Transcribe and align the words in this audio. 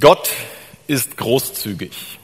Gott 0.00 0.28
ist 0.86 1.16
großzügig. 1.16 2.18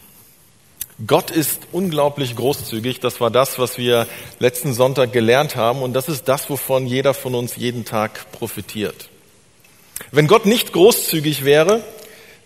Gott 1.06 1.30
ist 1.30 1.62
unglaublich 1.72 2.36
großzügig. 2.36 3.00
Das 3.00 3.20
war 3.20 3.30
das, 3.30 3.58
was 3.58 3.78
wir 3.78 4.06
letzten 4.38 4.74
Sonntag 4.74 5.12
gelernt 5.12 5.56
haben. 5.56 5.82
Und 5.82 5.92
das 5.94 6.08
ist 6.08 6.28
das, 6.28 6.48
wovon 6.50 6.86
jeder 6.86 7.14
von 7.14 7.34
uns 7.34 7.56
jeden 7.56 7.84
Tag 7.84 8.30
profitiert. 8.32 9.08
Wenn 10.12 10.28
Gott 10.28 10.46
nicht 10.46 10.72
großzügig 10.72 11.44
wäre, 11.44 11.82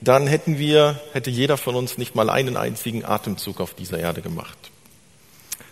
dann 0.01 0.27
hätten 0.27 0.59
wir, 0.59 1.01
hätte 1.13 1.31
jeder 1.31 1.57
von 1.57 1.75
uns 1.75 1.99
nicht 1.99 2.15
mal 2.15 2.31
einen 2.31 2.57
einzigen 2.57 3.05
Atemzug 3.05 3.61
auf 3.61 3.75
dieser 3.75 3.99
Erde 3.99 4.23
gemacht. 4.23 4.57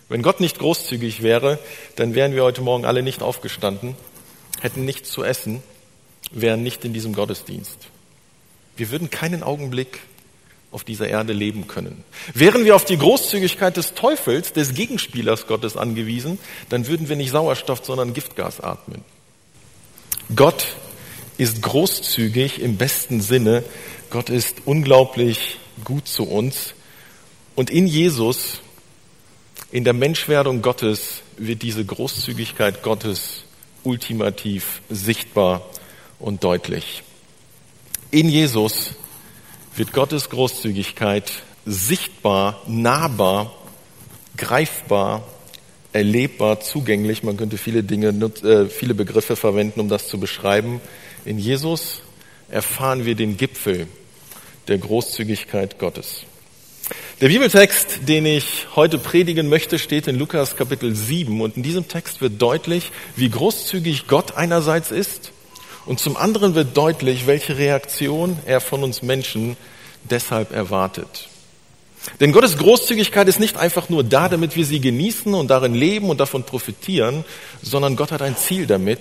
Wenn 0.09 0.23
Gott 0.23 0.41
nicht 0.41 0.59
großzügig 0.59 1.23
wäre, 1.23 1.59
dann 1.95 2.15
wären 2.15 2.35
wir 2.35 2.43
heute 2.43 2.61
Morgen 2.61 2.85
alle 2.85 3.03
nicht 3.03 3.23
aufgestanden, 3.23 3.97
hätten 4.61 4.85
nichts 4.85 5.11
zu 5.11 5.25
essen, 5.25 5.63
wären 6.31 6.63
nicht 6.63 6.85
in 6.85 6.93
diesem 6.93 7.15
Gottesdienst. 7.15 7.89
Wir 8.77 8.91
würden 8.91 9.11
keinen 9.11 9.43
Augenblick 9.43 10.01
auf 10.73 10.85
dieser 10.85 11.09
Erde 11.09 11.33
leben 11.33 11.69
können. 11.69 12.05
Wären 12.35 12.65
wir 12.65 12.77
auf 12.77 12.85
die 12.85 12.99
Großzügigkeit 12.99 13.77
des 13.77 13.95
Teufels, 13.95 14.53
des 14.53 14.75
Gegenspielers 14.75 15.47
Gottes 15.47 15.77
angewiesen, 15.77 16.39
dann 16.69 16.87
würden 16.87 17.09
wir 17.09 17.17
nicht 17.17 17.31
Sauerstoff, 17.31 17.85
sondern 17.85 18.13
Giftgas 18.13 18.61
atmen. 18.61 19.03
Gott 20.35 20.67
ist 21.39 21.63
großzügig 21.63 22.61
im 22.61 22.77
besten 22.77 23.21
Sinne. 23.21 23.63
Gott 24.11 24.29
ist 24.29 24.63
unglaublich 24.65 25.59
gut 25.85 26.09
zu 26.09 26.25
uns. 26.25 26.75
Und 27.55 27.71
in 27.71 27.87
Jesus, 27.87 28.61
in 29.71 29.85
der 29.85 29.93
Menschwerdung 29.93 30.63
Gottes, 30.63 31.23
wird 31.39 31.63
diese 31.63 31.85
Großzügigkeit 31.85 32.83
Gottes 32.83 33.45
ultimativ 33.83 34.83
sichtbar 34.89 35.65
und 36.19 36.43
deutlich. 36.45 37.03
In 38.13 38.29
Jesus 38.29 38.95
wird 39.75 39.93
Gottes 39.93 40.31
Großzügigkeit 40.31 41.33
sichtbar, 41.65 42.63
nahbar, 42.69 43.53
greifbar, 44.37 45.27
erlebbar, 45.93 46.61
zugänglich. 46.61 47.25
Man 47.25 47.37
könnte 47.37 47.59
viele 47.59 47.83
Dinge, 47.83 48.09
äh, 48.45 48.67
viele 48.67 48.95
Begriffe 48.95 49.35
verwenden, 49.35 49.81
um 49.81 49.89
das 49.89 50.07
zu 50.07 50.21
beschreiben. 50.21 50.81
In 51.25 51.39
Jesus 51.39 52.03
erfahren 52.49 53.05
wir 53.07 53.17
den 53.17 53.37
Gipfel 53.37 53.89
der 54.69 54.79
Großzügigkeit 54.79 55.81
Gottes. 55.81 56.23
Der 57.21 57.29
Bibeltext, 57.29 58.01
den 58.07 58.25
ich 58.25 58.69
heute 58.77 58.99
predigen 58.99 59.49
möchte, 59.49 59.81
steht 59.81 60.07
in 60.07 60.17
Lukas 60.17 60.55
Kapitel 60.55 60.95
7 60.95 61.41
und 61.41 61.57
in 61.57 61.65
diesem 61.65 61.89
Text 61.89 62.21
wird 62.21 62.41
deutlich, 62.41 62.93
wie 63.17 63.31
großzügig 63.31 64.07
Gott 64.07 64.37
einerseits 64.37 64.93
ist 64.93 65.33
und 65.87 66.01
zum 66.01 66.17
anderen 66.17 66.55
wird 66.55 66.77
deutlich, 66.77 67.27
welche 67.27 67.57
Reaktion 67.57 68.39
er 68.45 68.61
von 68.61 68.83
uns 68.83 69.03
Menschen 69.03 69.57
deshalb 70.05 70.53
erwartet. 70.53 71.29
Denn 72.21 72.33
Gottes 72.33 72.59
Großzügigkeit 72.59 73.27
ist 73.29 73.41
nicht 73.41 73.57
einfach 73.57 73.89
nur 73.89 74.05
da, 74.05 74.29
damit 74.29 74.57
wir 74.57 74.65
sie 74.65 74.81
genießen 74.81 75.35
und 75.35 75.49
darin 75.49 75.75
leben 75.75 76.09
und 76.09 76.21
davon 76.21 76.45
profitieren, 76.45 77.25
sondern 77.63 77.97
Gott 77.97 78.13
hat 78.13 78.23
ein 78.23 78.37
Ziel 78.37 78.67
damit. 78.67 79.01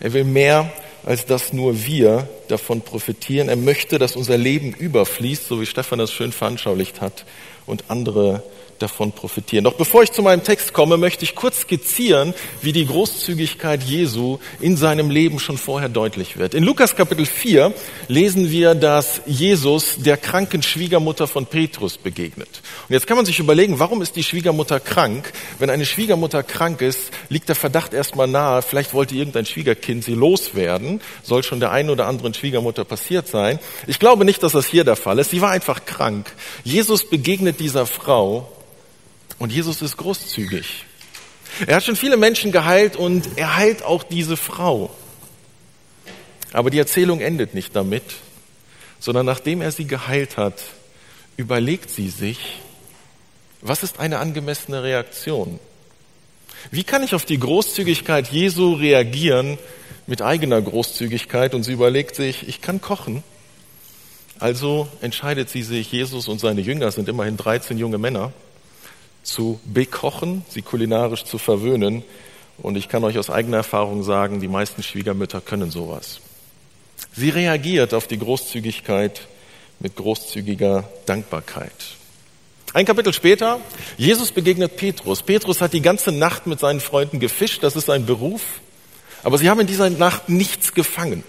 Er 0.00 0.12
will 0.12 0.24
mehr, 0.24 0.72
als 1.04 1.24
dass 1.26 1.52
nur 1.52 1.86
wir 1.86 2.28
davon 2.48 2.82
profitieren. 2.82 3.48
Er 3.48 3.56
möchte, 3.56 3.98
dass 3.98 4.16
unser 4.16 4.36
Leben 4.36 4.72
überfließt, 4.74 5.48
so 5.48 5.60
wie 5.60 5.66
Stefan 5.66 5.98
das 5.98 6.12
schön 6.12 6.32
veranschaulicht 6.32 7.00
hat, 7.00 7.24
und 7.64 7.84
andere 7.88 8.42
davon 8.82 9.12
profitieren. 9.12 9.64
Doch 9.64 9.74
bevor 9.74 10.02
ich 10.02 10.12
zu 10.12 10.22
meinem 10.22 10.42
Text 10.42 10.72
komme, 10.72 10.96
möchte 10.96 11.24
ich 11.24 11.34
kurz 11.34 11.60
skizzieren, 11.60 12.34
wie 12.60 12.72
die 12.72 12.86
Großzügigkeit 12.86 13.82
Jesu 13.82 14.38
in 14.60 14.76
seinem 14.76 15.10
Leben 15.10 15.38
schon 15.38 15.56
vorher 15.56 15.88
deutlich 15.88 16.36
wird. 16.36 16.54
In 16.54 16.64
Lukas 16.64 16.96
Kapitel 16.96 17.24
4 17.24 17.72
lesen 18.08 18.50
wir, 18.50 18.74
dass 18.74 19.22
Jesus 19.26 19.96
der 19.98 20.16
kranken 20.16 20.62
Schwiegermutter 20.62 21.26
von 21.26 21.46
Petrus 21.46 21.96
begegnet. 21.96 22.60
Und 22.88 22.92
jetzt 22.92 23.06
kann 23.06 23.16
man 23.16 23.26
sich 23.26 23.38
überlegen, 23.38 23.78
warum 23.78 24.02
ist 24.02 24.16
die 24.16 24.22
Schwiegermutter 24.22 24.80
krank? 24.80 25.32
Wenn 25.58 25.70
eine 25.70 25.86
Schwiegermutter 25.86 26.42
krank 26.42 26.82
ist, 26.82 27.10
liegt 27.28 27.48
der 27.48 27.56
Verdacht 27.56 27.94
erstmal 27.94 28.26
nahe, 28.26 28.62
vielleicht 28.62 28.92
wollte 28.94 29.14
irgendein 29.14 29.46
Schwiegerkind 29.46 30.04
sie 30.04 30.14
loswerden, 30.14 31.00
soll 31.22 31.42
schon 31.42 31.60
der 31.60 31.70
einen 31.70 31.90
oder 31.90 32.06
anderen 32.06 32.34
Schwiegermutter 32.34 32.84
passiert 32.84 33.28
sein. 33.28 33.58
Ich 33.86 33.98
glaube 33.98 34.24
nicht, 34.24 34.42
dass 34.42 34.52
das 34.52 34.66
hier 34.66 34.84
der 34.84 34.96
Fall 34.96 35.18
ist. 35.18 35.30
Sie 35.30 35.40
war 35.40 35.50
einfach 35.50 35.84
krank. 35.84 36.32
Jesus 36.64 37.08
begegnet 37.08 37.60
dieser 37.60 37.86
Frau 37.86 38.50
und 39.42 39.50
Jesus 39.50 39.82
ist 39.82 39.96
großzügig. 39.96 40.84
Er 41.66 41.74
hat 41.74 41.82
schon 41.82 41.96
viele 41.96 42.16
Menschen 42.16 42.52
geheilt 42.52 42.94
und 42.94 43.28
er 43.34 43.56
heilt 43.56 43.82
auch 43.82 44.04
diese 44.04 44.36
Frau. 44.36 44.94
Aber 46.52 46.70
die 46.70 46.78
Erzählung 46.78 47.20
endet 47.20 47.52
nicht 47.52 47.74
damit, 47.74 48.04
sondern 49.00 49.26
nachdem 49.26 49.60
er 49.60 49.72
sie 49.72 49.86
geheilt 49.86 50.36
hat, 50.36 50.62
überlegt 51.36 51.90
sie 51.90 52.08
sich, 52.08 52.38
was 53.62 53.82
ist 53.82 53.98
eine 53.98 54.20
angemessene 54.20 54.84
Reaktion? 54.84 55.58
Wie 56.70 56.84
kann 56.84 57.02
ich 57.02 57.12
auf 57.12 57.24
die 57.24 57.40
Großzügigkeit 57.40 58.28
Jesu 58.28 58.74
reagieren 58.74 59.58
mit 60.06 60.22
eigener 60.22 60.62
Großzügigkeit? 60.62 61.56
Und 61.56 61.64
sie 61.64 61.72
überlegt 61.72 62.14
sich, 62.14 62.46
ich 62.46 62.60
kann 62.60 62.80
kochen. 62.80 63.24
Also 64.38 64.86
entscheidet 65.00 65.50
sie 65.50 65.64
sich, 65.64 65.90
Jesus 65.90 66.28
und 66.28 66.38
seine 66.38 66.60
Jünger 66.60 66.92
sind 66.92 67.08
immerhin 67.08 67.36
13 67.36 67.76
junge 67.76 67.98
Männer, 67.98 68.32
zu 69.22 69.60
bekochen, 69.64 70.44
sie 70.48 70.62
kulinarisch 70.62 71.24
zu 71.24 71.38
verwöhnen. 71.38 72.02
Und 72.58 72.76
ich 72.76 72.88
kann 72.88 73.04
euch 73.04 73.18
aus 73.18 73.30
eigener 73.30 73.58
Erfahrung 73.58 74.02
sagen, 74.02 74.40
die 74.40 74.48
meisten 74.48 74.82
Schwiegermütter 74.82 75.40
können 75.40 75.70
sowas. 75.70 76.20
Sie 77.14 77.30
reagiert 77.30 77.94
auf 77.94 78.06
die 78.06 78.18
Großzügigkeit 78.18 79.22
mit 79.80 79.96
großzügiger 79.96 80.88
Dankbarkeit. 81.06 81.72
Ein 82.74 82.86
Kapitel 82.86 83.12
später, 83.12 83.60
Jesus 83.98 84.32
begegnet 84.32 84.76
Petrus. 84.76 85.22
Petrus 85.22 85.60
hat 85.60 85.74
die 85.74 85.82
ganze 85.82 86.10
Nacht 86.10 86.46
mit 86.46 86.58
seinen 86.58 86.80
Freunden 86.80 87.20
gefischt, 87.20 87.62
das 87.62 87.76
ist 87.76 87.86
sein 87.86 88.06
Beruf. 88.06 88.42
Aber 89.22 89.38
sie 89.38 89.50
haben 89.50 89.60
in 89.60 89.66
dieser 89.66 89.90
Nacht 89.90 90.28
nichts 90.28 90.72
gefangen. 90.72 91.22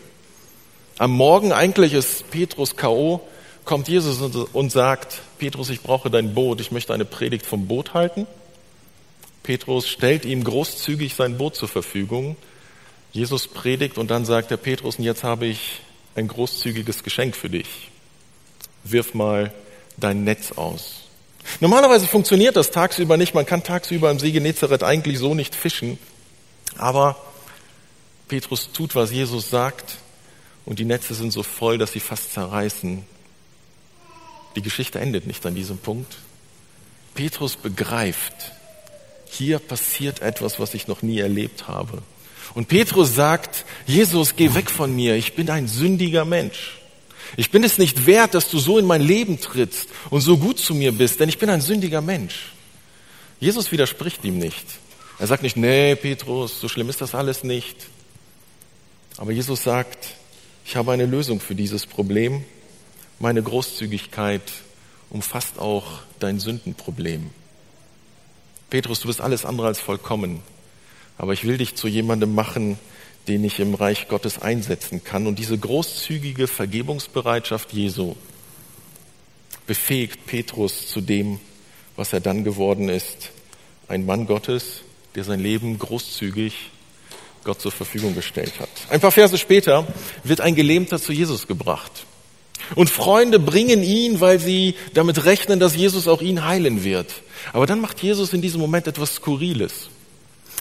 Am 0.97 1.11
Morgen, 1.11 1.51
eigentlich 1.51 1.93
ist 1.93 2.29
Petrus 2.31 2.77
K.O., 2.77 3.21
kommt 3.65 3.87
Jesus 3.87 4.19
und 4.21 4.71
sagt, 4.71 5.21
Petrus, 5.37 5.69
ich 5.69 5.81
brauche 5.81 6.09
dein 6.09 6.33
Boot, 6.33 6.61
ich 6.61 6.71
möchte 6.71 6.93
eine 6.93 7.05
Predigt 7.05 7.45
vom 7.45 7.67
Boot 7.67 7.93
halten. 7.93 8.27
Petrus 9.43 9.87
stellt 9.89 10.25
ihm 10.25 10.43
großzügig 10.43 11.15
sein 11.15 11.37
Boot 11.37 11.55
zur 11.55 11.67
Verfügung. 11.67 12.35
Jesus 13.11 13.47
predigt 13.47 13.97
und 13.97 14.09
dann 14.09 14.25
sagt 14.25 14.51
der 14.51 14.57
Petrus, 14.57 14.97
und 14.97 15.03
jetzt 15.03 15.23
habe 15.23 15.45
ich 15.45 15.81
ein 16.15 16.27
großzügiges 16.27 17.03
Geschenk 17.03 17.35
für 17.35 17.49
dich. 17.49 17.67
Wirf 18.83 19.13
mal 19.13 19.53
dein 19.97 20.23
Netz 20.23 20.53
aus. 20.53 21.03
Normalerweise 21.59 22.07
funktioniert 22.07 22.55
das 22.55 22.71
tagsüber 22.71 23.17
nicht. 23.17 23.33
Man 23.33 23.45
kann 23.45 23.63
tagsüber 23.63 24.09
im 24.09 24.19
See 24.19 24.31
Genezareth 24.31 24.83
eigentlich 24.83 25.19
so 25.19 25.35
nicht 25.35 25.55
fischen. 25.55 25.99
Aber 26.77 27.17
Petrus 28.27 28.71
tut, 28.71 28.95
was 28.95 29.11
Jesus 29.11 29.49
sagt. 29.49 29.97
Und 30.65 30.79
die 30.79 30.85
Netze 30.85 31.13
sind 31.13 31.31
so 31.31 31.43
voll, 31.43 31.77
dass 31.77 31.91
sie 31.91 31.99
fast 31.99 32.33
zerreißen. 32.33 33.05
Die 34.55 34.61
Geschichte 34.61 34.99
endet 34.99 35.27
nicht 35.27 35.45
an 35.45 35.55
diesem 35.55 35.77
Punkt. 35.77 36.17
Petrus 37.15 37.55
begreift, 37.55 38.33
hier 39.29 39.59
passiert 39.59 40.21
etwas, 40.21 40.59
was 40.59 40.73
ich 40.73 40.87
noch 40.87 41.01
nie 41.01 41.19
erlebt 41.19 41.67
habe. 41.67 42.01
Und 42.53 42.67
Petrus 42.67 43.15
sagt, 43.15 43.65
Jesus, 43.87 44.35
geh 44.35 44.53
weg 44.53 44.69
von 44.69 44.95
mir, 44.95 45.15
ich 45.15 45.33
bin 45.35 45.49
ein 45.49 45.67
sündiger 45.67 46.25
Mensch. 46.25 46.79
Ich 47.35 47.49
bin 47.49 47.63
es 47.63 47.77
nicht 47.79 48.05
wert, 48.05 48.35
dass 48.35 48.49
du 48.49 48.59
so 48.59 48.77
in 48.77 48.85
mein 48.85 49.01
Leben 49.01 49.39
trittst 49.39 49.89
und 50.11 50.21
so 50.21 50.37
gut 50.37 50.59
zu 50.59 50.75
mir 50.75 50.91
bist, 50.91 51.19
denn 51.19 51.29
ich 51.29 51.39
bin 51.39 51.49
ein 51.49 51.61
sündiger 51.61 52.01
Mensch. 52.01 52.51
Jesus 53.39 53.71
widerspricht 53.71 54.23
ihm 54.23 54.37
nicht. 54.37 54.65
Er 55.19 55.27
sagt 55.27 55.41
nicht, 55.41 55.57
nee, 55.57 55.95
Petrus, 55.95 56.59
so 56.59 56.67
schlimm 56.67 56.89
ist 56.89 57.01
das 57.01 57.15
alles 57.15 57.43
nicht. 57.43 57.87
Aber 59.17 59.31
Jesus 59.31 59.63
sagt, 59.63 60.09
ich 60.65 60.75
habe 60.75 60.91
eine 60.91 61.05
Lösung 61.05 61.39
für 61.39 61.55
dieses 61.55 61.85
Problem 61.85 62.45
meine 63.19 63.41
Großzügigkeit 63.41 64.41
umfasst 65.09 65.59
auch 65.59 66.01
dein 66.19 66.39
Sündenproblem. 66.39 67.29
Petrus, 68.69 69.01
du 69.01 69.07
bist 69.07 69.21
alles 69.21 69.45
andere 69.45 69.67
als 69.67 69.79
vollkommen, 69.79 70.41
aber 71.17 71.33
ich 71.33 71.43
will 71.43 71.57
dich 71.57 71.75
zu 71.75 71.87
jemandem 71.87 72.33
machen, 72.33 72.79
den 73.27 73.43
ich 73.43 73.59
im 73.59 73.75
Reich 73.75 74.07
Gottes 74.07 74.41
einsetzen 74.41 75.03
kann. 75.03 75.27
Und 75.27 75.39
diese 75.39 75.57
großzügige 75.57 76.47
Vergebungsbereitschaft 76.47 77.71
Jesu 77.71 78.15
befähigt 79.67 80.25
Petrus 80.25 80.87
zu 80.87 81.01
dem, 81.01 81.39
was 81.95 82.11
er 82.13 82.19
dann 82.19 82.43
geworden 82.43 82.89
ist. 82.89 83.29
Ein 83.87 84.05
Mann 84.05 84.25
Gottes, 84.25 84.81
der 85.15 85.23
sein 85.23 85.39
Leben 85.39 85.77
großzügig 85.77 86.71
Gott 87.43 87.61
zur 87.61 87.71
Verfügung 87.71 88.15
gestellt 88.15 88.53
hat. 88.59 88.69
Ein 88.89 88.99
paar 88.99 89.11
Verse 89.11 89.37
später 89.37 89.85
wird 90.23 90.41
ein 90.41 90.55
Gelähmter 90.55 90.99
zu 90.99 91.13
Jesus 91.13 91.47
gebracht. 91.47 92.05
Und 92.75 92.89
Freunde 92.89 93.39
bringen 93.39 93.83
ihn, 93.83 94.19
weil 94.19 94.39
sie 94.39 94.75
damit 94.93 95.25
rechnen, 95.25 95.59
dass 95.59 95.75
Jesus 95.75 96.07
auch 96.07 96.21
ihn 96.21 96.45
heilen 96.45 96.83
wird. 96.83 97.13
Aber 97.51 97.65
dann 97.65 97.81
macht 97.81 98.01
Jesus 98.01 98.33
in 98.33 98.41
diesem 98.41 98.61
Moment 98.61 98.87
etwas 98.87 99.15
Skurriles. 99.15 99.89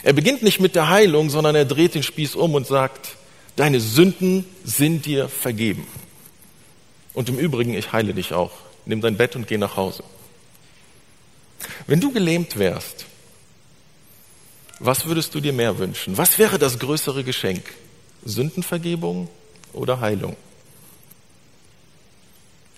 Er 0.03 0.13
beginnt 0.13 0.43
nicht 0.43 0.61
mit 0.61 0.75
der 0.75 0.89
Heilung, 0.89 1.31
sondern 1.31 1.55
er 1.55 1.65
dreht 1.65 1.95
den 1.95 2.03
Spieß 2.03 2.35
um 2.35 2.55
und 2.55 2.67
sagt, 2.67 3.17
deine 3.57 3.81
Sünden 3.81 4.45
sind 4.65 5.07
dir 5.07 5.29
vergeben. 5.29 5.87
Und 7.15 7.29
im 7.29 7.39
Übrigen, 7.39 7.75
ich 7.75 7.93
heile 7.93 8.15
dich 8.15 8.33
auch. 8.33 8.53
Nimm 8.85 9.01
dein 9.01 9.17
Bett 9.17 9.37
und 9.37 9.47
geh 9.47 9.59
nach 9.59 9.77
Hause. 9.77 10.03
Wenn 11.87 12.01
du 12.01 12.11
gelähmt 12.11 12.59
wärst, 12.59 13.07
was 14.81 15.07
würdest 15.07 15.35
du 15.35 15.41
dir 15.41 15.53
mehr 15.53 15.79
wünschen? 15.79 16.19
Was 16.19 16.39
wäre 16.39 16.59
das 16.59 16.79
größere 16.79 17.23
Geschenk? 17.23 17.63
Sündenvergebung 18.25 19.29
oder 19.73 20.01
Heilung? 20.01 20.37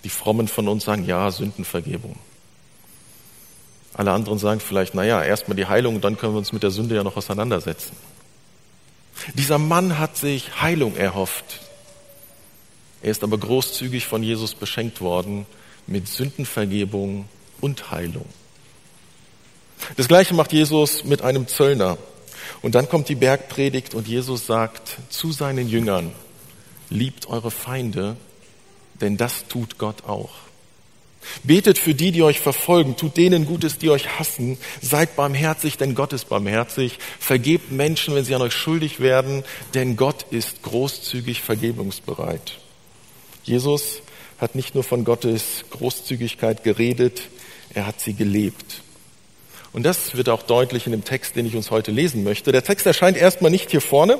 Die 0.04 0.10
Frommen 0.10 0.48
von 0.48 0.68
uns 0.68 0.84
sagen, 0.84 1.04
ja, 1.04 1.30
Sündenvergebung. 1.30 2.16
Alle 3.94 4.12
anderen 4.12 4.38
sagen 4.38 4.60
vielleicht, 4.60 4.94
naja, 4.94 5.22
erstmal 5.22 5.56
die 5.56 5.66
Heilung 5.66 5.96
und 5.96 6.04
dann 6.04 6.16
können 6.18 6.34
wir 6.34 6.38
uns 6.38 6.52
mit 6.52 6.62
der 6.62 6.70
Sünde 6.70 6.96
ja 6.96 7.04
noch 7.04 7.16
auseinandersetzen. 7.16 7.96
Dieser 9.34 9.58
Mann 9.58 9.98
hat 9.98 10.16
sich 10.16 10.60
Heilung 10.60 10.96
erhofft. 10.96 11.60
Er 13.02 13.10
ist 13.10 13.22
aber 13.22 13.38
großzügig 13.38 14.06
von 14.06 14.22
Jesus 14.22 14.54
beschenkt 14.54 15.00
worden 15.00 15.46
mit 15.86 16.08
Sündenvergebung 16.08 17.28
und 17.60 17.90
Heilung. 17.90 18.26
Das 19.96 20.08
gleiche 20.08 20.34
macht 20.34 20.52
Jesus 20.52 21.04
mit 21.04 21.22
einem 21.22 21.46
Zöllner. 21.46 21.98
Und 22.62 22.74
dann 22.74 22.88
kommt 22.88 23.08
die 23.08 23.14
Bergpredigt 23.14 23.94
und 23.94 24.08
Jesus 24.08 24.46
sagt 24.46 24.98
zu 25.08 25.32
seinen 25.32 25.68
Jüngern, 25.68 26.12
liebt 26.90 27.26
eure 27.28 27.50
Feinde, 27.50 28.16
denn 29.00 29.16
das 29.16 29.46
tut 29.48 29.78
Gott 29.78 30.04
auch. 30.06 30.30
Betet 31.42 31.78
für 31.78 31.94
die, 31.94 32.12
die 32.12 32.22
euch 32.22 32.40
verfolgen, 32.40 32.96
tut 32.96 33.16
denen 33.16 33.46
Gutes, 33.46 33.78
die 33.78 33.90
euch 33.90 34.18
hassen, 34.18 34.58
seid 34.82 35.16
barmherzig, 35.16 35.76
denn 35.76 35.94
Gott 35.94 36.12
ist 36.12 36.28
barmherzig, 36.28 36.98
vergebt 37.18 37.72
Menschen, 37.72 38.14
wenn 38.14 38.24
sie 38.24 38.34
an 38.34 38.42
euch 38.42 38.52
schuldig 38.52 39.00
werden, 39.00 39.44
denn 39.72 39.96
Gott 39.96 40.26
ist 40.30 40.62
großzügig 40.62 41.40
vergebungsbereit. 41.40 42.58
Jesus 43.42 44.02
hat 44.38 44.54
nicht 44.54 44.74
nur 44.74 44.84
von 44.84 45.04
Gottes 45.04 45.64
Großzügigkeit 45.70 46.64
geredet, 46.64 47.22
er 47.72 47.86
hat 47.86 48.00
sie 48.00 48.14
gelebt. 48.14 48.82
Und 49.72 49.82
das 49.82 50.14
wird 50.16 50.28
auch 50.28 50.42
deutlich 50.42 50.86
in 50.86 50.92
dem 50.92 51.04
Text, 51.04 51.34
den 51.34 51.46
ich 51.46 51.56
uns 51.56 51.70
heute 51.70 51.90
lesen 51.90 52.22
möchte. 52.22 52.52
Der 52.52 52.62
Text 52.62 52.86
erscheint 52.86 53.16
erstmal 53.16 53.50
nicht 53.50 53.70
hier 53.70 53.80
vorne. 53.80 54.18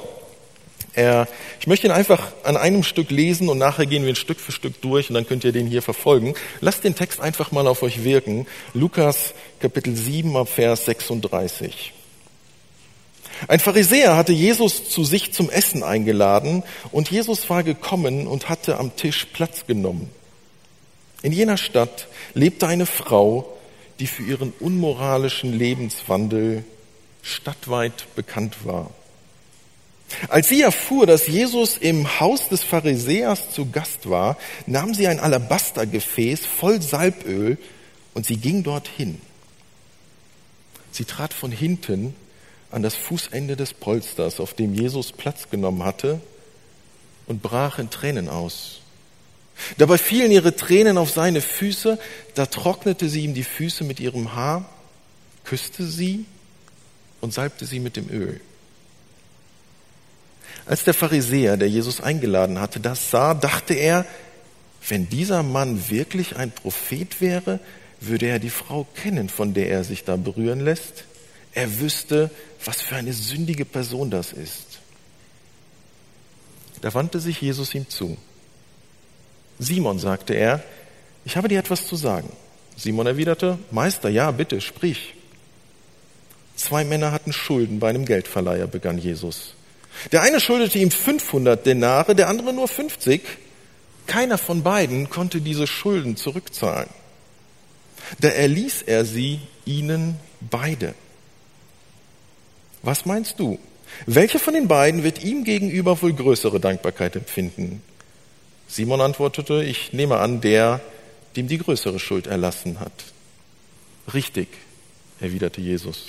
Er, 0.96 1.26
ich 1.61 1.67
möchte 1.67 1.88
ihn 1.88 1.93
einfach 1.93 2.32
an 2.44 2.56
einem 2.56 2.85
Stück 2.85 3.11
lesen 3.11 3.49
und 3.49 3.58
nachher 3.58 3.87
gehen 3.87 4.05
wir 4.05 4.12
ein 4.12 4.17
Stück 4.17 4.38
für 4.38 4.52
Stück 4.52 4.81
durch 4.81 5.08
und 5.08 5.14
dann 5.14 5.26
könnt 5.26 5.44
ihr 5.44 5.50
den 5.50 5.67
hier 5.67 5.82
verfolgen. 5.82 6.35
Lasst 6.61 6.85
den 6.85 6.94
Text 6.94 7.20
einfach 7.20 7.50
mal 7.50 7.67
auf 7.67 7.82
euch 7.82 8.05
wirken. 8.05 8.46
Lukas 8.75 9.35
Kapitel 9.58 9.96
7 9.96 10.37
ab 10.37 10.49
Vers 10.49 10.85
36. 10.85 11.93
Ein 13.49 13.58
Pharisäer 13.58 14.17
hatte 14.17 14.32
Jesus 14.32 14.88
zu 14.88 15.05
sich 15.05 15.32
zum 15.32 15.50
Essen 15.50 15.82
eingeladen 15.82 16.62
und 16.93 17.11
Jesus 17.11 17.50
war 17.50 17.64
gekommen 17.64 18.29
und 18.29 18.49
hatte 18.49 18.79
am 18.79 18.94
Tisch 18.94 19.26
Platz 19.32 19.67
genommen. 19.67 20.11
In 21.23 21.32
jener 21.32 21.56
Stadt 21.56 22.06
lebte 22.35 22.69
eine 22.69 22.87
Frau, 22.87 23.56
die 23.99 24.06
für 24.06 24.23
ihren 24.23 24.52
unmoralischen 24.61 25.52
Lebenswandel 25.52 26.64
stadtweit 27.23 28.06
bekannt 28.14 28.64
war. 28.64 28.90
Als 30.28 30.49
sie 30.49 30.62
erfuhr, 30.62 31.06
dass 31.06 31.26
Jesus 31.26 31.76
im 31.76 32.20
Haus 32.20 32.49
des 32.49 32.62
Pharisäers 32.62 33.50
zu 33.50 33.70
Gast 33.70 34.08
war, 34.08 34.37
nahm 34.66 34.94
sie 34.94 35.08
ein 35.08 35.20
Alabastergefäß 35.20 36.46
voll 36.46 36.81
Salböl 36.82 37.58
und 38.14 38.26
sie 38.26 38.37
ging 38.37 38.62
dorthin. 38.62 39.20
Sie 40.93 41.05
trat 41.05 41.34
von 41.34 41.50
hinten 41.50 42.14
an 42.70 42.82
das 42.82 42.94
Fußende 42.94 43.56
des 43.56 43.75
Polsters, 43.75 44.40
auf 44.40 44.55
dem 44.55 44.75
Jesus 44.75 45.12
Platz 45.12 45.50
genommen 45.50 45.84
hatte, 45.84 46.20
und 47.26 47.43
brach 47.43 47.78
in 47.78 47.90
Tränen 47.90 48.28
aus. 48.28 48.81
Dabei 49.78 49.99
fielen 49.99 50.31
ihre 50.31 50.56
Tränen 50.56 50.99
auf 50.99 51.11
seine 51.11 51.40
Füße, 51.40 51.99
da 52.34 52.46
trocknete 52.46 53.08
sie 53.08 53.25
ihm 53.25 53.34
die 53.34 53.44
Füße 53.44 53.84
mit 53.84 54.00
ihrem 54.00 54.34
Haar, 54.34 54.69
küsste 55.44 55.87
sie 55.87 56.26
und 57.20 57.32
salbte 57.32 57.66
sie 57.66 57.81
mit 57.81 57.96
dem 57.96 58.11
Öl. 58.11 58.40
Als 60.67 60.85
der 60.85 60.94
Pharisäer, 60.94 61.56
der 61.56 61.69
Jesus 61.69 62.00
eingeladen 62.00 62.61
hatte, 62.61 62.81
das 62.81 63.11
sah, 63.11 63.35
dachte 63.35 63.75
er, 63.75 64.06
wenn 64.88 65.08
dieser 65.08 65.43
Mann 65.43 65.88
wirklich 65.88 66.37
ein 66.37 66.50
Prophet 66.50 67.20
wäre, 67.20 67.61
würde 68.00 68.26
er 68.26 68.38
die 68.38 68.50
Frau 68.50 68.87
kennen, 68.94 69.29
von 69.29 69.55
der 69.55 69.70
er 69.70 69.85
sich 69.85 70.05
da 70.05 70.17
berühren 70.17 70.61
lässt. 70.61 71.05
Er 71.55 71.81
wüsste, 71.81 72.31
was 72.64 72.82
für 72.82 72.96
eine 72.96 73.12
sündige 73.12 73.64
Person 73.64 74.11
das 74.11 74.32
ist. 74.32 74.81
Da 76.81 76.93
wandte 76.93 77.20
sich 77.20 77.40
Jesus 77.40 77.75
ihm 77.75 77.88
zu. 77.88 78.17
Simon, 79.58 79.99
sagte 79.99 80.35
er, 80.35 80.62
ich 81.25 81.37
habe 81.37 81.49
dir 81.49 81.58
etwas 81.58 81.87
zu 81.87 81.97
sagen. 81.97 82.31
Simon 82.76 83.06
erwiderte, 83.06 83.58
Meister, 83.70 84.08
ja, 84.08 84.31
bitte, 84.32 84.61
sprich. 84.61 85.14
Zwei 86.56 86.85
Männer 86.85 87.12
hatten 87.12 87.32
Schulden 87.32 87.79
bei 87.79 87.88
einem 87.88 88.05
Geldverleiher, 88.05 88.67
begann 88.67 88.99
Jesus. 88.99 89.55
Der 90.12 90.23
eine 90.23 90.41
schuldete 90.41 90.79
ihm 90.79 90.91
500 90.91 91.64
Denare, 91.64 92.14
der 92.14 92.29
andere 92.29 92.52
nur 92.52 92.69
50. 92.69 93.23
Keiner 94.06 94.38
von 94.38 94.62
beiden 94.62 95.08
konnte 95.08 95.41
diese 95.41 95.67
Schulden 95.67 96.17
zurückzahlen. 96.17 96.91
Da 98.20 98.29
erließ 98.29 98.82
er 98.82 99.05
sie 99.05 99.41
ihnen 99.64 100.17
beide. 100.41 100.94
Was 102.82 103.06
meinst 103.06 103.38
du? 103.38 103.58
Welcher 104.06 104.38
von 104.38 104.55
den 104.55 104.69
beiden 104.69 105.05
wird 105.05 105.25
ihm 105.25 105.44
gegenüber 105.44 106.00
wohl 106.02 106.12
größere 106.12 106.61
Dankbarkeit 106.61 107.17
empfinden? 107.17 107.82
Simon 108.69 109.00
antwortete, 109.00 109.62
ich 109.62 109.93
nehme 109.93 110.19
an, 110.19 110.40
der, 110.40 110.81
dem 111.37 111.49
die 111.49 111.58
größere 111.58 111.99
Schuld 111.99 112.26
erlassen 112.26 112.81
hat. 112.81 112.93
Richtig, 114.12 114.49
erwiderte 115.20 115.61
Jesus. 115.61 116.06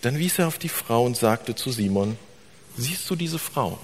Dann 0.00 0.18
wies 0.18 0.38
er 0.38 0.48
auf 0.48 0.58
die 0.58 0.68
Frau 0.68 1.04
und 1.04 1.16
sagte 1.16 1.54
zu 1.54 1.70
Simon, 1.70 2.16
siehst 2.76 3.08
du 3.08 3.16
diese 3.16 3.38
Frau? 3.38 3.78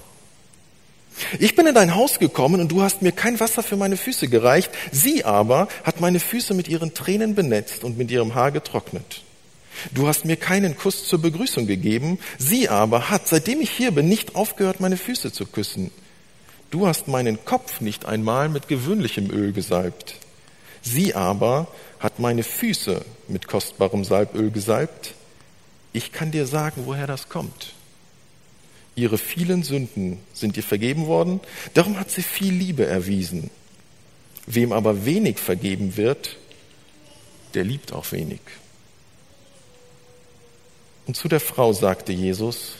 Ich 1.39 1.55
bin 1.55 1.67
in 1.67 1.75
dein 1.75 1.95
Haus 1.95 2.19
gekommen 2.19 2.61
und 2.61 2.71
du 2.71 2.81
hast 2.81 3.01
mir 3.01 3.11
kein 3.11 3.39
Wasser 3.39 3.63
für 3.63 3.75
meine 3.75 3.97
Füße 3.97 4.27
gereicht. 4.27 4.71
Sie 4.91 5.25
aber 5.25 5.67
hat 5.83 5.99
meine 5.99 6.19
Füße 6.19 6.53
mit 6.53 6.67
ihren 6.67 6.93
Tränen 6.93 7.35
benetzt 7.35 7.83
und 7.83 7.97
mit 7.97 8.09
ihrem 8.11 8.35
Haar 8.35 8.51
getrocknet. 8.51 9.23
Du 9.93 10.07
hast 10.07 10.25
mir 10.25 10.35
keinen 10.35 10.77
Kuss 10.77 11.05
zur 11.05 11.19
Begrüßung 11.19 11.67
gegeben. 11.67 12.19
Sie 12.37 12.69
aber 12.69 13.09
hat, 13.09 13.27
seitdem 13.27 13.61
ich 13.61 13.69
hier 13.69 13.91
bin, 13.91 14.07
nicht 14.07 14.35
aufgehört, 14.35 14.79
meine 14.79 14.97
Füße 14.97 15.31
zu 15.31 15.45
küssen. 15.45 15.91
Du 16.71 16.87
hast 16.87 17.07
meinen 17.07 17.43
Kopf 17.45 17.81
nicht 17.81 18.05
einmal 18.05 18.49
mit 18.49 18.67
gewöhnlichem 18.67 19.31
Öl 19.31 19.53
gesalbt. 19.53 20.15
Sie 20.81 21.15
aber 21.15 21.67
hat 21.99 22.19
meine 22.19 22.43
Füße 22.43 23.03
mit 23.27 23.47
kostbarem 23.47 24.03
Salböl 24.03 24.51
gesalbt. 24.51 25.15
Ich 25.93 26.11
kann 26.11 26.31
dir 26.31 26.45
sagen, 26.45 26.83
woher 26.85 27.07
das 27.07 27.29
kommt. 27.29 27.73
Ihre 28.95 29.17
vielen 29.17 29.63
Sünden 29.63 30.19
sind 30.33 30.57
ihr 30.57 30.63
vergeben 30.63 31.07
worden, 31.07 31.39
darum 31.73 31.99
hat 31.99 32.11
sie 32.11 32.21
viel 32.21 32.53
Liebe 32.53 32.85
erwiesen. 32.85 33.49
Wem 34.45 34.73
aber 34.73 35.05
wenig 35.05 35.39
vergeben 35.39 35.95
wird, 35.95 36.37
der 37.53 37.63
liebt 37.63 37.93
auch 37.93 38.11
wenig. 38.11 38.41
Und 41.07 41.15
zu 41.15 41.27
der 41.27 41.39
Frau 41.39 41.73
sagte 41.73 42.11
Jesus, 42.13 42.73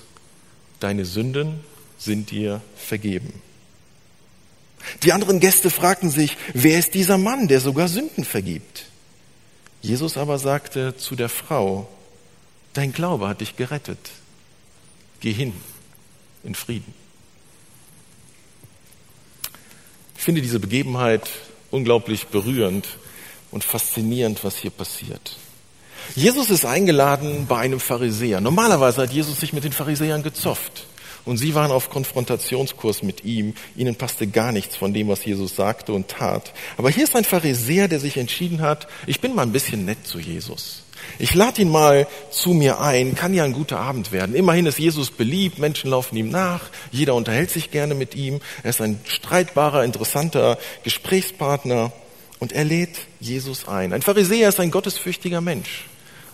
deine 0.79 1.05
Sünden 1.05 1.61
sind 1.97 2.31
dir 2.31 2.61
vergeben. 2.75 3.41
Die 5.03 5.13
anderen 5.13 5.39
Gäste 5.39 5.69
fragten 5.69 6.09
sich, 6.09 6.37
wer 6.53 6.79
ist 6.79 6.93
dieser 6.93 7.17
Mann, 7.17 7.47
der 7.47 7.59
sogar 7.59 7.87
Sünden 7.87 8.23
vergibt? 8.23 8.85
Jesus 9.81 10.17
aber 10.17 10.39
sagte 10.39 10.95
zu 10.97 11.15
der 11.15 11.29
Frau, 11.29 11.87
dein 12.73 12.91
Glaube 12.91 13.27
hat 13.27 13.41
dich 13.41 13.55
gerettet. 13.55 13.99
Geh 15.19 15.33
hin 15.33 15.53
in 16.43 16.55
Frieden. 16.55 16.93
Ich 20.17 20.23
finde 20.23 20.41
diese 20.41 20.59
Begebenheit 20.59 21.29
unglaublich 21.71 22.27
berührend 22.27 22.87
und 23.51 23.63
faszinierend, 23.63 24.43
was 24.43 24.57
hier 24.57 24.71
passiert. 24.71 25.37
Jesus 26.15 26.49
ist 26.49 26.65
eingeladen 26.65 27.45
bei 27.47 27.59
einem 27.59 27.79
Pharisäer. 27.79 28.41
Normalerweise 28.41 29.03
hat 29.03 29.11
Jesus 29.11 29.39
sich 29.39 29.53
mit 29.53 29.63
den 29.63 29.71
Pharisäern 29.71 30.23
gezofft. 30.23 30.85
Und 31.25 31.37
sie 31.37 31.55
waren 31.55 31.71
auf 31.71 31.89
Konfrontationskurs 31.89 33.03
mit 33.03 33.25
ihm. 33.25 33.53
Ihnen 33.75 33.95
passte 33.95 34.27
gar 34.27 34.51
nichts 34.51 34.75
von 34.75 34.93
dem, 34.93 35.07
was 35.07 35.25
Jesus 35.25 35.55
sagte 35.55 35.93
und 35.93 36.07
tat. 36.07 36.53
Aber 36.77 36.89
hier 36.89 37.03
ist 37.03 37.15
ein 37.15 37.23
Pharisäer, 37.23 37.87
der 37.87 37.99
sich 37.99 38.17
entschieden 38.17 38.61
hat, 38.61 38.87
ich 39.07 39.21
bin 39.21 39.35
mal 39.35 39.43
ein 39.43 39.51
bisschen 39.51 39.85
nett 39.85 40.05
zu 40.05 40.19
Jesus. 40.19 40.83
Ich 41.17 41.33
lade 41.33 41.61
ihn 41.61 41.69
mal 41.69 42.07
zu 42.31 42.53
mir 42.53 42.79
ein, 42.79 43.15
kann 43.15 43.33
ja 43.33 43.43
ein 43.43 43.53
guter 43.53 43.79
Abend 43.79 44.11
werden. 44.11 44.35
Immerhin 44.35 44.65
ist 44.65 44.79
Jesus 44.79 45.11
beliebt, 45.11 45.59
Menschen 45.59 45.89
laufen 45.89 46.15
ihm 46.15 46.29
nach, 46.29 46.69
jeder 46.91 47.15
unterhält 47.15 47.51
sich 47.51 47.71
gerne 47.71 47.95
mit 47.95 48.15
ihm. 48.15 48.39
Er 48.63 48.69
ist 48.69 48.81
ein 48.81 48.99
streitbarer, 49.05 49.83
interessanter 49.83 50.57
Gesprächspartner 50.83 51.91
und 52.39 52.53
er 52.53 52.63
lädt 52.63 52.97
Jesus 53.19 53.67
ein. 53.67 53.93
Ein 53.93 54.01
Pharisäer 54.01 54.49
ist 54.49 54.59
ein 54.59 54.71
gottesfürchtiger 54.71 55.41
Mensch, 55.41 55.85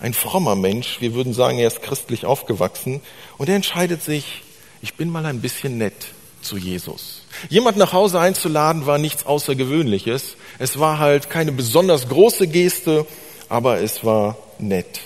ein 0.01 0.13
frommer 0.13 0.56
Mensch. 0.56 0.98
Wir 1.00 1.13
würden 1.13 1.34
sagen, 1.34 1.58
er 1.58 1.68
ist 1.68 1.82
christlich 1.82 2.25
aufgewachsen 2.25 3.01
und 3.38 3.50
er 3.50 3.56
entscheidet 3.56 4.04
sich, 4.04 4.44
ich 4.86 4.94
bin 4.94 5.10
mal 5.10 5.25
ein 5.25 5.42
bisschen 5.42 5.80
nett 5.80 5.96
zu 6.44 6.58
Jesus. 6.58 7.24
Jemand 7.50 7.75
nach 7.75 7.92
Hause 7.92 8.20
einzuladen 8.20 8.86
war 8.86 9.00
nichts 9.00 9.25
Außergewöhnliches. 9.25 10.36
Es 10.60 10.77
war 10.77 11.00
halt 11.00 11.32
keine 11.32 11.51
besonders 11.51 12.08
große 12.08 12.48
Geste, 12.48 13.08
aber 13.50 13.82
es 13.82 14.06
war 14.06 14.38
nett. 14.60 15.01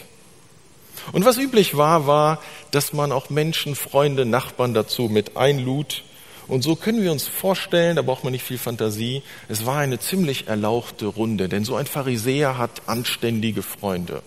Und 1.13 1.23
was 1.23 1.37
üblich 1.37 1.77
war, 1.77 2.07
war, 2.07 2.41
dass 2.71 2.91
man 2.91 3.13
auch 3.13 3.29
Menschen, 3.29 3.73
Freunde, 3.73 4.25
Nachbarn 4.25 4.73
dazu 4.73 5.03
mit 5.03 5.37
einlud. 5.37 6.03
Und 6.49 6.61
so 6.61 6.75
können 6.75 7.01
wir 7.01 7.13
uns 7.13 7.29
vorstellen, 7.29 7.95
da 7.95 8.01
braucht 8.01 8.25
man 8.25 8.33
nicht 8.33 8.43
viel 8.43 8.57
Fantasie, 8.57 9.23
es 9.47 9.65
war 9.65 9.77
eine 9.77 9.99
ziemlich 9.99 10.49
erlauchte 10.49 11.05
Runde, 11.05 11.47
denn 11.47 11.63
so 11.63 11.77
ein 11.77 11.85
Pharisäer 11.85 12.57
hat 12.57 12.81
anständige 12.87 13.63
Freunde. 13.63 14.23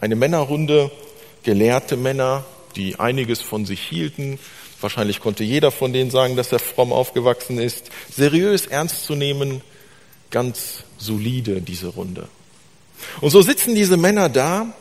Eine 0.00 0.16
Männerrunde, 0.16 0.90
gelehrte 1.44 1.96
Männer, 1.96 2.44
die 2.78 2.98
einiges 2.98 3.42
von 3.42 3.66
sich 3.66 3.80
hielten. 3.80 4.38
Wahrscheinlich 4.80 5.20
konnte 5.20 5.44
jeder 5.44 5.70
von 5.70 5.92
denen 5.92 6.10
sagen, 6.10 6.36
dass 6.36 6.52
er 6.52 6.60
fromm 6.60 6.92
aufgewachsen 6.92 7.58
ist. 7.58 7.90
Seriös, 8.10 8.66
ernst 8.66 9.04
zu 9.04 9.14
nehmen, 9.14 9.60
ganz 10.30 10.84
solide 10.96 11.60
diese 11.60 11.88
Runde. 11.88 12.28
Und 13.20 13.30
so 13.30 13.42
sitzen 13.42 13.74
diese 13.74 13.96
Männer 13.96 14.28
da 14.28 14.72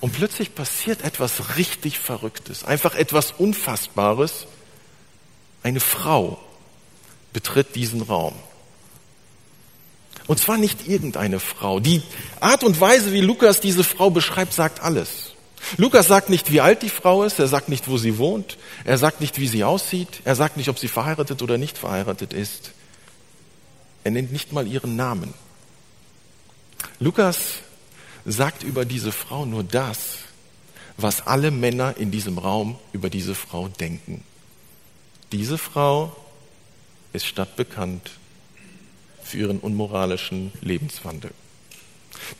und 0.00 0.12
plötzlich 0.12 0.54
passiert 0.54 1.04
etwas 1.04 1.56
richtig 1.56 1.98
Verrücktes, 1.98 2.64
einfach 2.64 2.94
etwas 2.94 3.32
Unfassbares. 3.32 4.46
Eine 5.62 5.80
Frau 5.80 6.38
betritt 7.32 7.74
diesen 7.74 8.02
Raum. 8.02 8.34
Und 10.26 10.38
zwar 10.38 10.58
nicht 10.58 10.88
irgendeine 10.88 11.40
Frau. 11.40 11.80
Die 11.80 12.02
Art 12.40 12.64
und 12.64 12.80
Weise, 12.80 13.12
wie 13.12 13.20
Lukas 13.20 13.60
diese 13.60 13.84
Frau 13.84 14.10
beschreibt, 14.10 14.52
sagt 14.52 14.80
alles. 14.80 15.25
Lukas 15.76 16.06
sagt 16.06 16.28
nicht, 16.28 16.52
wie 16.52 16.60
alt 16.60 16.82
die 16.82 16.88
Frau 16.88 17.24
ist, 17.24 17.38
er 17.38 17.48
sagt 17.48 17.68
nicht, 17.68 17.88
wo 17.88 17.98
sie 17.98 18.18
wohnt, 18.18 18.56
er 18.84 18.98
sagt 18.98 19.20
nicht, 19.20 19.38
wie 19.38 19.48
sie 19.48 19.64
aussieht, 19.64 20.20
er 20.24 20.36
sagt 20.36 20.56
nicht, 20.56 20.68
ob 20.68 20.78
sie 20.78 20.88
verheiratet 20.88 21.42
oder 21.42 21.58
nicht 21.58 21.78
verheiratet 21.78 22.32
ist. 22.32 22.72
Er 24.04 24.12
nennt 24.12 24.32
nicht 24.32 24.52
mal 24.52 24.66
ihren 24.66 24.96
Namen. 24.96 25.34
Lukas 27.00 27.56
sagt 28.24 28.62
über 28.62 28.84
diese 28.84 29.12
Frau 29.12 29.44
nur 29.44 29.64
das, 29.64 30.18
was 30.96 31.26
alle 31.26 31.50
Männer 31.50 31.96
in 31.96 32.10
diesem 32.10 32.38
Raum 32.38 32.78
über 32.92 33.10
diese 33.10 33.34
Frau 33.34 33.68
denken. 33.68 34.24
Diese 35.32 35.58
Frau 35.58 36.16
ist 37.12 37.26
stadtbekannt 37.26 38.12
für 39.22 39.38
ihren 39.38 39.58
unmoralischen 39.58 40.52
Lebenswandel. 40.60 41.32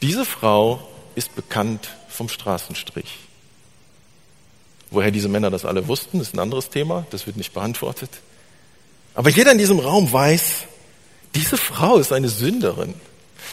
Diese 0.02 0.24
Frau 0.24 0.88
ist 1.16 1.34
bekannt 1.34 1.88
vom 2.08 2.28
Straßenstrich. 2.28 3.18
Woher 4.90 5.10
diese 5.10 5.28
Männer 5.28 5.50
das 5.50 5.64
alle 5.64 5.88
wussten, 5.88 6.20
ist 6.20 6.34
ein 6.34 6.38
anderes 6.38 6.70
Thema, 6.70 7.06
das 7.10 7.26
wird 7.26 7.36
nicht 7.36 7.52
beantwortet. 7.52 8.10
Aber 9.14 9.30
jeder 9.30 9.50
in 9.50 9.58
diesem 9.58 9.80
Raum 9.80 10.12
weiß, 10.12 10.64
diese 11.34 11.56
Frau 11.56 11.96
ist 11.96 12.12
eine 12.12 12.28
Sünderin. 12.28 12.94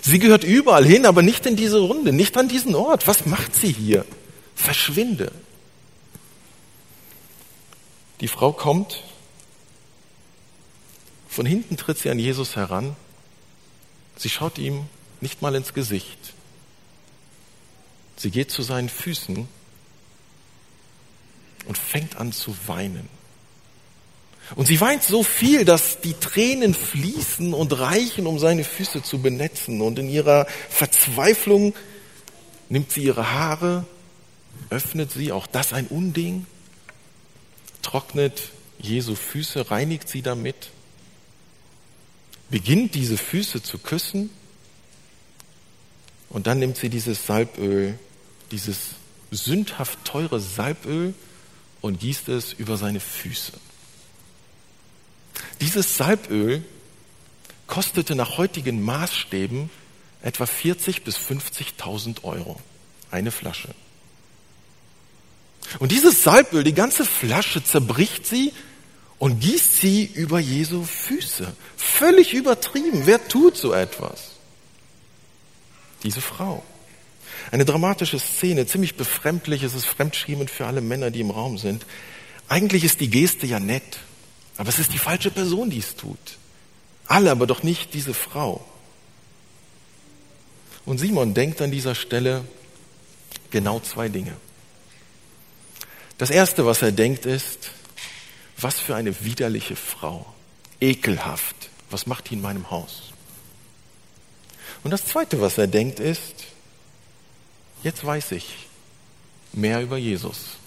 Sie 0.01 0.19
gehört 0.19 0.43
überall 0.43 0.85
hin, 0.85 1.05
aber 1.05 1.21
nicht 1.21 1.45
in 1.45 1.55
diese 1.55 1.79
Runde, 1.79 2.11
nicht 2.11 2.37
an 2.37 2.49
diesen 2.49 2.75
Ort. 2.75 3.07
Was 3.07 3.25
macht 3.25 3.55
sie 3.55 3.71
hier? 3.71 4.05
Verschwinde. 4.55 5.31
Die 8.19 8.27
Frau 8.27 8.51
kommt, 8.51 9.03
von 11.27 11.45
hinten 11.45 11.77
tritt 11.77 11.97
sie 11.97 12.09
an 12.09 12.19
Jesus 12.19 12.55
heran, 12.55 12.95
sie 14.17 14.29
schaut 14.29 14.57
ihm 14.57 14.85
nicht 15.19 15.41
mal 15.41 15.55
ins 15.55 15.73
Gesicht. 15.73 16.33
Sie 18.23 18.31
geht 18.31 18.51
zu 18.51 18.61
seinen 18.61 18.87
Füßen 18.87 19.49
und 21.65 21.77
fängt 21.77 22.15
an 22.15 22.31
zu 22.31 22.55
weinen. 22.67 23.09
Und 24.55 24.65
sie 24.65 24.79
weint 24.79 25.03
so 25.03 25.23
viel, 25.23 25.65
dass 25.65 25.99
die 25.99 26.13
Tränen 26.13 26.73
fließen 26.73 27.53
und 27.53 27.77
reichen, 27.77 28.25
um 28.25 28.39
seine 28.39 28.63
Füße 28.63 29.03
zu 29.03 29.21
benetzen. 29.21 29.81
Und 29.81 29.99
in 29.99 30.07
ihrer 30.07 30.47
Verzweiflung 30.69 31.75
nimmt 32.69 32.93
sie 32.93 33.03
ihre 33.03 33.33
Haare, 33.33 33.85
öffnet 34.69 35.11
sie, 35.11 35.33
auch 35.33 35.45
das 35.45 35.73
ein 35.73 35.87
Unding, 35.87 36.45
trocknet 37.81 38.51
Jesu 38.79 39.15
Füße, 39.15 39.69
reinigt 39.69 40.07
sie 40.07 40.21
damit, 40.21 40.69
beginnt 42.49 42.95
diese 42.95 43.17
Füße 43.17 43.61
zu 43.61 43.79
küssen 43.79 44.29
und 46.29 46.47
dann 46.47 46.59
nimmt 46.59 46.77
sie 46.77 46.87
dieses 46.87 47.25
Salböl, 47.25 47.99
dieses 48.53 48.77
sündhaft 49.31 50.05
teure 50.05 50.39
Salböl 50.39 51.15
und 51.81 51.99
gießt 51.99 52.29
es 52.29 52.53
über 52.53 52.77
seine 52.77 52.99
Füße. 52.99 53.53
Dieses 55.59 55.97
Salböl 55.97 56.63
kostete 57.65 58.15
nach 58.15 58.37
heutigen 58.37 58.83
Maßstäben 58.83 59.71
etwa 60.21 60.45
40 60.45 61.03
bis 61.03 61.17
50.000 61.17 62.23
Euro. 62.23 62.61
Eine 63.09 63.31
Flasche. 63.31 63.73
Und 65.79 65.91
dieses 65.91 66.23
Salböl, 66.23 66.63
die 66.63 66.75
ganze 66.75 67.05
Flasche 67.05 67.63
zerbricht 67.63 68.27
sie 68.27 68.53
und 69.17 69.39
gießt 69.39 69.77
sie 69.77 70.05
über 70.05 70.39
Jesu 70.39 70.83
Füße. 70.83 71.55
Völlig 71.75 72.33
übertrieben. 72.33 73.05
Wer 73.05 73.27
tut 73.27 73.57
so 73.57 73.73
etwas? 73.73 74.33
Diese 76.03 76.21
Frau. 76.21 76.63
Eine 77.53 77.65
dramatische 77.65 78.17
Szene, 78.17 78.65
ziemlich 78.65 78.95
befremdlich, 78.95 79.61
es 79.61 79.75
ist 79.75 79.85
fremdschämend 79.85 80.49
für 80.49 80.65
alle 80.65 80.81
Männer, 80.81 81.11
die 81.11 81.19
im 81.19 81.29
Raum 81.29 81.59
sind. 81.59 81.85
Eigentlich 82.49 82.83
ist 82.83 82.99
die 82.99 83.11
Geste 83.11 83.45
ja 83.45 83.59
nett. 83.59 83.99
Aber 84.57 84.69
es 84.69 84.79
ist 84.79 84.91
die 84.91 84.97
falsche 84.97 85.29
Person, 85.29 85.69
die 85.69 85.77
es 85.77 85.95
tut. 85.95 86.17
Alle, 87.05 87.29
aber 87.29 87.45
doch 87.45 87.61
nicht 87.61 87.93
diese 87.93 88.15
Frau. 88.15 88.65
Und 90.85 90.97
Simon 90.97 91.35
denkt 91.35 91.61
an 91.61 91.69
dieser 91.69 91.93
Stelle 91.93 92.43
genau 93.51 93.79
zwei 93.81 94.09
Dinge. 94.09 94.35
Das 96.17 96.31
Erste, 96.31 96.65
was 96.65 96.81
er 96.81 96.91
denkt, 96.91 97.27
ist, 97.27 97.69
was 98.57 98.79
für 98.79 98.95
eine 98.95 99.23
widerliche 99.23 99.75
Frau. 99.75 100.25
Ekelhaft. 100.81 101.69
Was 101.91 102.07
macht 102.07 102.31
die 102.31 102.33
in 102.33 102.41
meinem 102.41 102.71
Haus? 102.71 103.11
Und 104.83 104.89
das 104.89 105.05
Zweite, 105.05 105.39
was 105.39 105.59
er 105.59 105.67
denkt, 105.67 105.99
ist, 105.99 106.47
jetzt 107.83 108.05
weiß 108.05 108.31
ich 108.31 108.67
mehr 109.53 109.81
über 109.81 109.97
Jesus. 109.97 110.57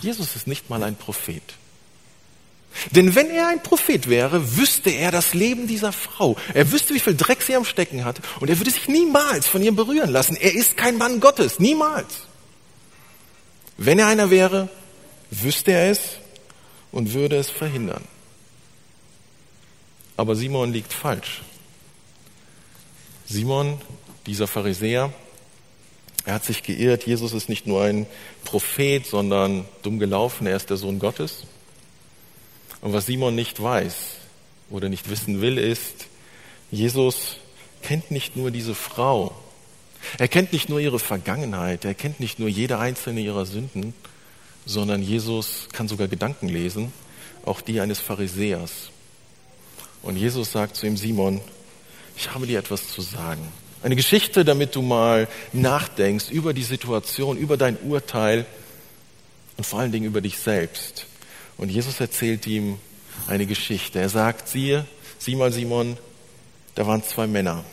Jesus 0.00 0.36
ist 0.36 0.46
nicht 0.46 0.70
mal 0.70 0.82
ein 0.82 0.96
Prophet. 0.96 1.42
Denn 2.90 3.14
wenn 3.14 3.30
er 3.30 3.48
ein 3.48 3.62
Prophet 3.62 4.08
wäre, 4.08 4.56
wüsste 4.56 4.90
er 4.90 5.10
das 5.10 5.34
Leben 5.34 5.66
dieser 5.66 5.92
Frau. 5.92 6.36
Er 6.52 6.70
wüsste, 6.72 6.94
wie 6.94 7.00
viel 7.00 7.16
Dreck 7.16 7.42
sie 7.42 7.56
am 7.56 7.64
Stecken 7.64 8.04
hat. 8.04 8.20
Und 8.40 8.48
er 8.50 8.58
würde 8.58 8.70
sich 8.70 8.86
niemals 8.86 9.46
von 9.46 9.62
ihr 9.62 9.72
berühren 9.72 10.10
lassen. 10.10 10.36
Er 10.36 10.54
ist 10.54 10.76
kein 10.76 10.98
Mann 10.98 11.20
Gottes. 11.20 11.58
Niemals. 11.58 12.26
Wenn 13.78 13.98
er 13.98 14.06
einer 14.06 14.30
wäre, 14.30 14.68
wüsste 15.30 15.72
er 15.72 15.90
es 15.90 16.00
und 16.92 17.14
würde 17.14 17.36
es 17.36 17.50
verhindern. 17.50 18.04
Aber 20.16 20.36
Simon 20.36 20.72
liegt 20.72 20.92
falsch. 20.92 21.42
Simon, 23.26 23.80
dieser 24.26 24.46
Pharisäer, 24.46 25.12
er 26.26 26.34
hat 26.34 26.44
sich 26.44 26.64
geirrt. 26.64 27.06
Jesus 27.06 27.32
ist 27.32 27.48
nicht 27.48 27.68
nur 27.68 27.82
ein 27.82 28.04
Prophet, 28.44 29.06
sondern 29.06 29.64
dumm 29.82 30.00
gelaufen. 30.00 30.46
Er 30.48 30.56
ist 30.56 30.68
der 30.68 30.76
Sohn 30.76 30.98
Gottes. 30.98 31.44
Und 32.80 32.92
was 32.92 33.06
Simon 33.06 33.36
nicht 33.36 33.62
weiß 33.62 33.94
oder 34.68 34.88
nicht 34.88 35.08
wissen 35.08 35.40
will, 35.40 35.56
ist, 35.56 36.08
Jesus 36.72 37.36
kennt 37.82 38.10
nicht 38.10 38.34
nur 38.34 38.50
diese 38.50 38.74
Frau. 38.74 39.36
Er 40.18 40.26
kennt 40.26 40.52
nicht 40.52 40.68
nur 40.68 40.80
ihre 40.80 40.98
Vergangenheit. 40.98 41.84
Er 41.84 41.94
kennt 41.94 42.18
nicht 42.18 42.40
nur 42.40 42.48
jede 42.48 42.80
einzelne 42.80 43.20
ihrer 43.20 43.46
Sünden, 43.46 43.94
sondern 44.66 45.02
Jesus 45.02 45.68
kann 45.72 45.86
sogar 45.86 46.08
Gedanken 46.08 46.48
lesen, 46.48 46.92
auch 47.44 47.60
die 47.60 47.80
eines 47.80 48.00
Pharisäers. 48.00 48.90
Und 50.02 50.16
Jesus 50.16 50.50
sagt 50.50 50.74
zu 50.74 50.88
ihm, 50.88 50.96
Simon, 50.96 51.40
ich 52.16 52.34
habe 52.34 52.48
dir 52.48 52.58
etwas 52.58 52.88
zu 52.88 53.00
sagen. 53.00 53.46
Eine 53.82 53.96
Geschichte, 53.96 54.44
damit 54.44 54.74
du 54.74 54.82
mal 54.82 55.28
nachdenkst 55.52 56.30
über 56.30 56.52
die 56.52 56.62
Situation, 56.62 57.36
über 57.36 57.56
dein 57.56 57.76
Urteil 57.78 58.46
und 59.56 59.64
vor 59.64 59.80
allen 59.80 59.92
Dingen 59.92 60.06
über 60.06 60.20
dich 60.20 60.38
selbst. 60.38 61.06
Und 61.56 61.70
Jesus 61.70 62.00
erzählt 62.00 62.46
ihm 62.46 62.78
eine 63.26 63.46
Geschichte. 63.46 63.98
Er 63.98 64.08
sagt, 64.08 64.48
siehe, 64.48 64.86
sieh 65.18 65.36
mal 65.36 65.52
Simon, 65.52 65.96
da 66.74 66.86
waren 66.86 67.02
zwei 67.02 67.26
Männer. 67.26 67.64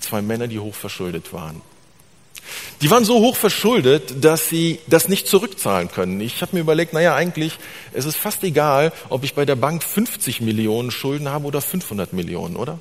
Zwei 0.00 0.22
Männer, 0.22 0.48
die 0.48 0.58
hoch 0.58 0.74
verschuldet 0.74 1.32
waren. 1.32 1.60
Die 2.80 2.90
waren 2.90 3.04
so 3.04 3.20
hoch 3.20 3.36
verschuldet, 3.36 4.24
dass 4.24 4.48
sie 4.48 4.78
das 4.86 5.08
nicht 5.08 5.26
zurückzahlen 5.26 5.90
können. 5.90 6.20
Ich 6.20 6.40
habe 6.42 6.56
mir 6.56 6.60
überlegt, 6.60 6.92
naja, 6.92 7.14
eigentlich, 7.14 7.58
es 7.92 8.04
ist 8.04 8.16
fast 8.16 8.42
egal, 8.44 8.92
ob 9.08 9.24
ich 9.24 9.34
bei 9.34 9.44
der 9.44 9.56
Bank 9.56 9.82
50 9.82 10.40
Millionen 10.40 10.90
Schulden 10.90 11.28
habe 11.28 11.46
oder 11.46 11.60
500 11.60 12.12
Millionen, 12.12 12.56
oder? 12.56 12.78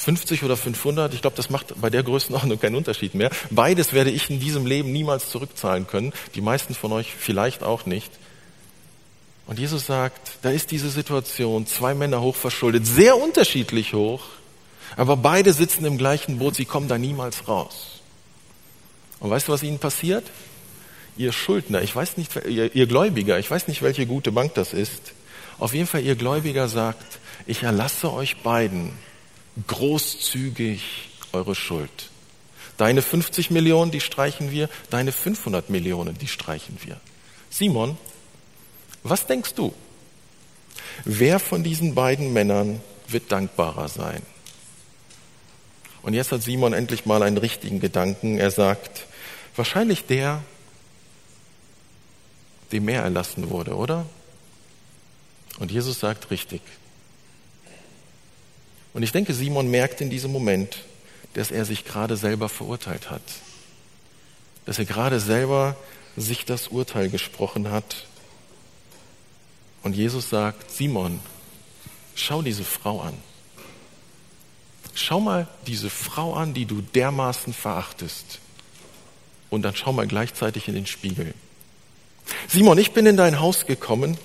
50 0.00 0.44
oder 0.44 0.56
500, 0.56 1.12
ich 1.12 1.20
glaube, 1.20 1.36
das 1.36 1.50
macht 1.50 1.78
bei 1.78 1.90
der 1.90 2.02
Größenordnung 2.02 2.58
keinen 2.58 2.74
Unterschied 2.74 3.14
mehr. 3.14 3.30
Beides 3.50 3.92
werde 3.92 4.10
ich 4.10 4.30
in 4.30 4.40
diesem 4.40 4.64
Leben 4.64 4.92
niemals 4.92 5.28
zurückzahlen 5.28 5.86
können. 5.86 6.14
Die 6.34 6.40
meisten 6.40 6.74
von 6.74 6.90
euch 6.92 7.12
vielleicht 7.18 7.62
auch 7.62 7.84
nicht. 7.84 8.10
Und 9.46 9.58
Jesus 9.58 9.84
sagt, 9.86 10.38
da 10.40 10.50
ist 10.50 10.70
diese 10.70 10.88
Situation, 10.88 11.66
zwei 11.66 11.94
Männer 11.94 12.22
hochverschuldet, 12.22 12.86
sehr 12.86 13.18
unterschiedlich 13.18 13.92
hoch, 13.92 14.22
aber 14.96 15.18
beide 15.18 15.52
sitzen 15.52 15.84
im 15.84 15.98
gleichen 15.98 16.38
Boot, 16.38 16.54
sie 16.54 16.64
kommen 16.64 16.88
da 16.88 16.96
niemals 16.96 17.46
raus. 17.46 18.00
Und 19.18 19.28
weißt 19.28 19.48
du, 19.48 19.52
was 19.52 19.62
ihnen 19.62 19.78
passiert? 19.78 20.24
Ihr 21.18 21.32
Schuldner, 21.32 21.82
ich 21.82 21.94
weiß 21.94 22.16
nicht, 22.16 22.34
ihr, 22.48 22.74
ihr 22.74 22.86
Gläubiger, 22.86 23.38
ich 23.38 23.50
weiß 23.50 23.68
nicht, 23.68 23.82
welche 23.82 24.06
gute 24.06 24.32
Bank 24.32 24.54
das 24.54 24.72
ist, 24.72 25.12
auf 25.58 25.74
jeden 25.74 25.86
Fall 25.86 26.02
ihr 26.02 26.14
Gläubiger 26.14 26.68
sagt, 26.68 27.18
ich 27.46 27.64
erlasse 27.64 28.10
euch 28.10 28.38
beiden 28.38 28.92
großzügig 29.66 30.82
eure 31.32 31.54
Schuld. 31.54 32.10
Deine 32.76 33.02
50 33.02 33.50
Millionen, 33.50 33.90
die 33.90 34.00
streichen 34.00 34.50
wir, 34.50 34.68
deine 34.88 35.12
500 35.12 35.70
Millionen, 35.70 36.16
die 36.16 36.28
streichen 36.28 36.78
wir. 36.82 36.98
Simon, 37.50 37.98
was 39.02 39.26
denkst 39.26 39.54
du? 39.54 39.74
Wer 41.04 41.38
von 41.38 41.62
diesen 41.62 41.94
beiden 41.94 42.32
Männern 42.32 42.80
wird 43.08 43.30
dankbarer 43.32 43.88
sein? 43.88 44.22
Und 46.02 46.14
jetzt 46.14 46.32
hat 46.32 46.42
Simon 46.42 46.72
endlich 46.72 47.04
mal 47.04 47.22
einen 47.22 47.36
richtigen 47.36 47.80
Gedanken. 47.80 48.38
Er 48.38 48.50
sagt, 48.50 49.06
wahrscheinlich 49.56 50.06
der, 50.06 50.42
dem 52.72 52.86
mehr 52.86 53.02
erlassen 53.02 53.50
wurde, 53.50 53.74
oder? 53.74 54.06
Und 55.58 55.70
Jesus 55.70 56.00
sagt 56.00 56.30
richtig. 56.30 56.62
Und 58.92 59.02
ich 59.02 59.12
denke, 59.12 59.34
Simon 59.34 59.70
merkt 59.70 60.00
in 60.00 60.10
diesem 60.10 60.32
Moment, 60.32 60.84
dass 61.34 61.50
er 61.50 61.64
sich 61.64 61.84
gerade 61.84 62.16
selber 62.16 62.48
verurteilt 62.48 63.10
hat. 63.10 63.22
Dass 64.66 64.78
er 64.78 64.84
gerade 64.84 65.20
selber 65.20 65.76
sich 66.16 66.44
das 66.44 66.68
Urteil 66.68 67.08
gesprochen 67.08 67.70
hat. 67.70 68.06
Und 69.82 69.94
Jesus 69.94 70.28
sagt, 70.28 70.70
Simon, 70.70 71.20
schau 72.14 72.42
diese 72.42 72.64
Frau 72.64 73.00
an. 73.00 73.14
Schau 74.94 75.20
mal 75.20 75.46
diese 75.66 75.88
Frau 75.88 76.34
an, 76.34 76.52
die 76.52 76.66
du 76.66 76.82
dermaßen 76.82 77.54
verachtest. 77.54 78.40
Und 79.48 79.62
dann 79.62 79.74
schau 79.74 79.92
mal 79.92 80.06
gleichzeitig 80.06 80.68
in 80.68 80.74
den 80.74 80.86
Spiegel. 80.86 81.34
Simon, 82.48 82.78
ich 82.78 82.92
bin 82.92 83.06
in 83.06 83.16
dein 83.16 83.40
Haus 83.40 83.66
gekommen 83.66 84.18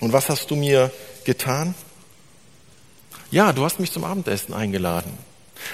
und 0.00 0.12
was 0.12 0.28
hast 0.28 0.50
du 0.50 0.56
mir 0.56 0.90
getan? 1.24 1.74
Ja, 3.32 3.52
du 3.54 3.64
hast 3.64 3.80
mich 3.80 3.90
zum 3.90 4.04
Abendessen 4.04 4.54
eingeladen. 4.54 5.10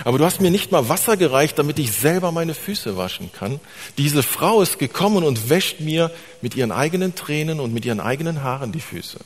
Aber 0.04 0.16
du 0.18 0.24
hast 0.24 0.40
mir 0.40 0.50
nicht 0.50 0.70
mal 0.70 0.88
Wasser 0.88 1.16
gereicht, 1.16 1.58
damit 1.58 1.78
ich 1.78 1.92
selber 1.92 2.30
meine 2.30 2.54
Füße 2.54 2.96
waschen 2.96 3.32
kann. 3.32 3.58
Diese 3.98 4.22
Frau 4.22 4.62
ist 4.62 4.78
gekommen 4.78 5.24
und 5.24 5.50
wäscht 5.50 5.80
mir 5.80 6.12
mit 6.40 6.54
ihren 6.54 6.70
eigenen 6.70 7.16
Tränen 7.16 7.58
und 7.58 7.74
mit 7.74 7.84
ihren 7.84 8.00
eigenen 8.00 8.44
Haaren 8.44 8.70
die 8.70 8.80
Füße. 8.80 9.18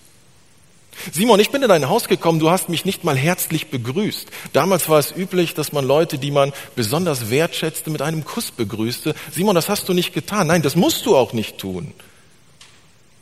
Simon, 1.12 1.40
ich 1.40 1.50
bin 1.50 1.62
in 1.62 1.68
dein 1.68 1.88
Haus 1.88 2.08
gekommen, 2.08 2.38
du 2.38 2.50
hast 2.50 2.68
mich 2.68 2.84
nicht 2.84 3.04
mal 3.04 3.16
herzlich 3.16 3.68
begrüßt. 3.68 4.28
Damals 4.52 4.88
war 4.88 4.98
es 4.98 5.14
üblich, 5.14 5.52
dass 5.52 5.72
man 5.72 5.86
Leute, 5.86 6.18
die 6.18 6.30
man 6.30 6.52
besonders 6.74 7.28
wertschätzte, 7.28 7.90
mit 7.90 8.00
einem 8.00 8.24
Kuss 8.24 8.50
begrüßte. 8.50 9.14
Simon, 9.30 9.54
das 9.54 9.68
hast 9.68 9.88
du 9.88 9.92
nicht 9.92 10.14
getan. 10.14 10.46
Nein, 10.46 10.62
das 10.62 10.76
musst 10.76 11.04
du 11.04 11.16
auch 11.16 11.34
nicht 11.34 11.58
tun. 11.58 11.92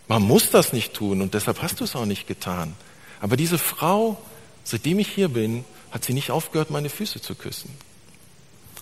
Man 0.07 0.23
muss 0.23 0.51
das 0.51 0.73
nicht 0.73 0.95
tun 0.95 1.21
und 1.21 1.35
deshalb 1.35 1.63
hast 1.63 1.81
du 1.81 1.85
es 1.85 1.97
auch 1.97 2.07
nicht 2.07 2.29
getan. 2.29 2.75
Aber 3.21 3.37
diese 3.37 3.59
Frau, 3.59 4.19
seitdem 4.65 4.99
ich 4.99 5.09
hier 5.09 5.29
bin, 5.29 5.65
hat 5.91 6.05
sie 6.05 6.15
nicht 6.15 6.31
aufgehört, 6.31 6.71
meine 6.71 6.91
Füße 6.91 7.21
zu 7.21 7.35
küssen. 7.35 7.71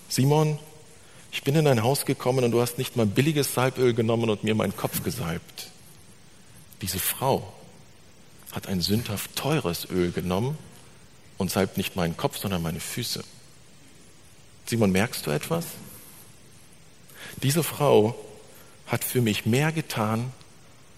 Simon, 0.08 0.58
ich 1.30 1.42
bin 1.42 1.54
in 1.54 1.64
dein 1.64 1.82
Haus 1.82 2.06
gekommen 2.06 2.44
und 2.44 2.50
du 2.50 2.60
hast 2.60 2.78
nicht 2.78 2.96
mal 2.96 3.06
billiges 3.06 3.54
Salböl 3.54 3.94
genommen 3.94 4.30
und 4.30 4.44
mir 4.44 4.54
meinen 4.54 4.76
Kopf 4.76 5.02
gesalbt. 5.02 5.68
Diese 6.80 6.98
Frau 6.98 7.52
hat 8.52 8.66
ein 8.66 8.80
sündhaft 8.80 9.36
teures 9.36 9.88
Öl 9.90 10.12
genommen 10.12 10.56
und 11.36 11.50
salbt 11.50 11.76
nicht 11.76 11.96
meinen 11.96 12.16
Kopf, 12.16 12.38
sondern 12.38 12.62
meine 12.62 12.80
Füße. 12.80 13.22
Simon, 14.66 14.90
merkst 14.90 15.26
du 15.26 15.30
etwas? 15.30 15.66
Diese 17.42 17.62
Frau 17.62 18.14
hat 18.86 19.04
für 19.04 19.20
mich 19.20 19.46
mehr 19.46 19.72
getan, 19.72 20.32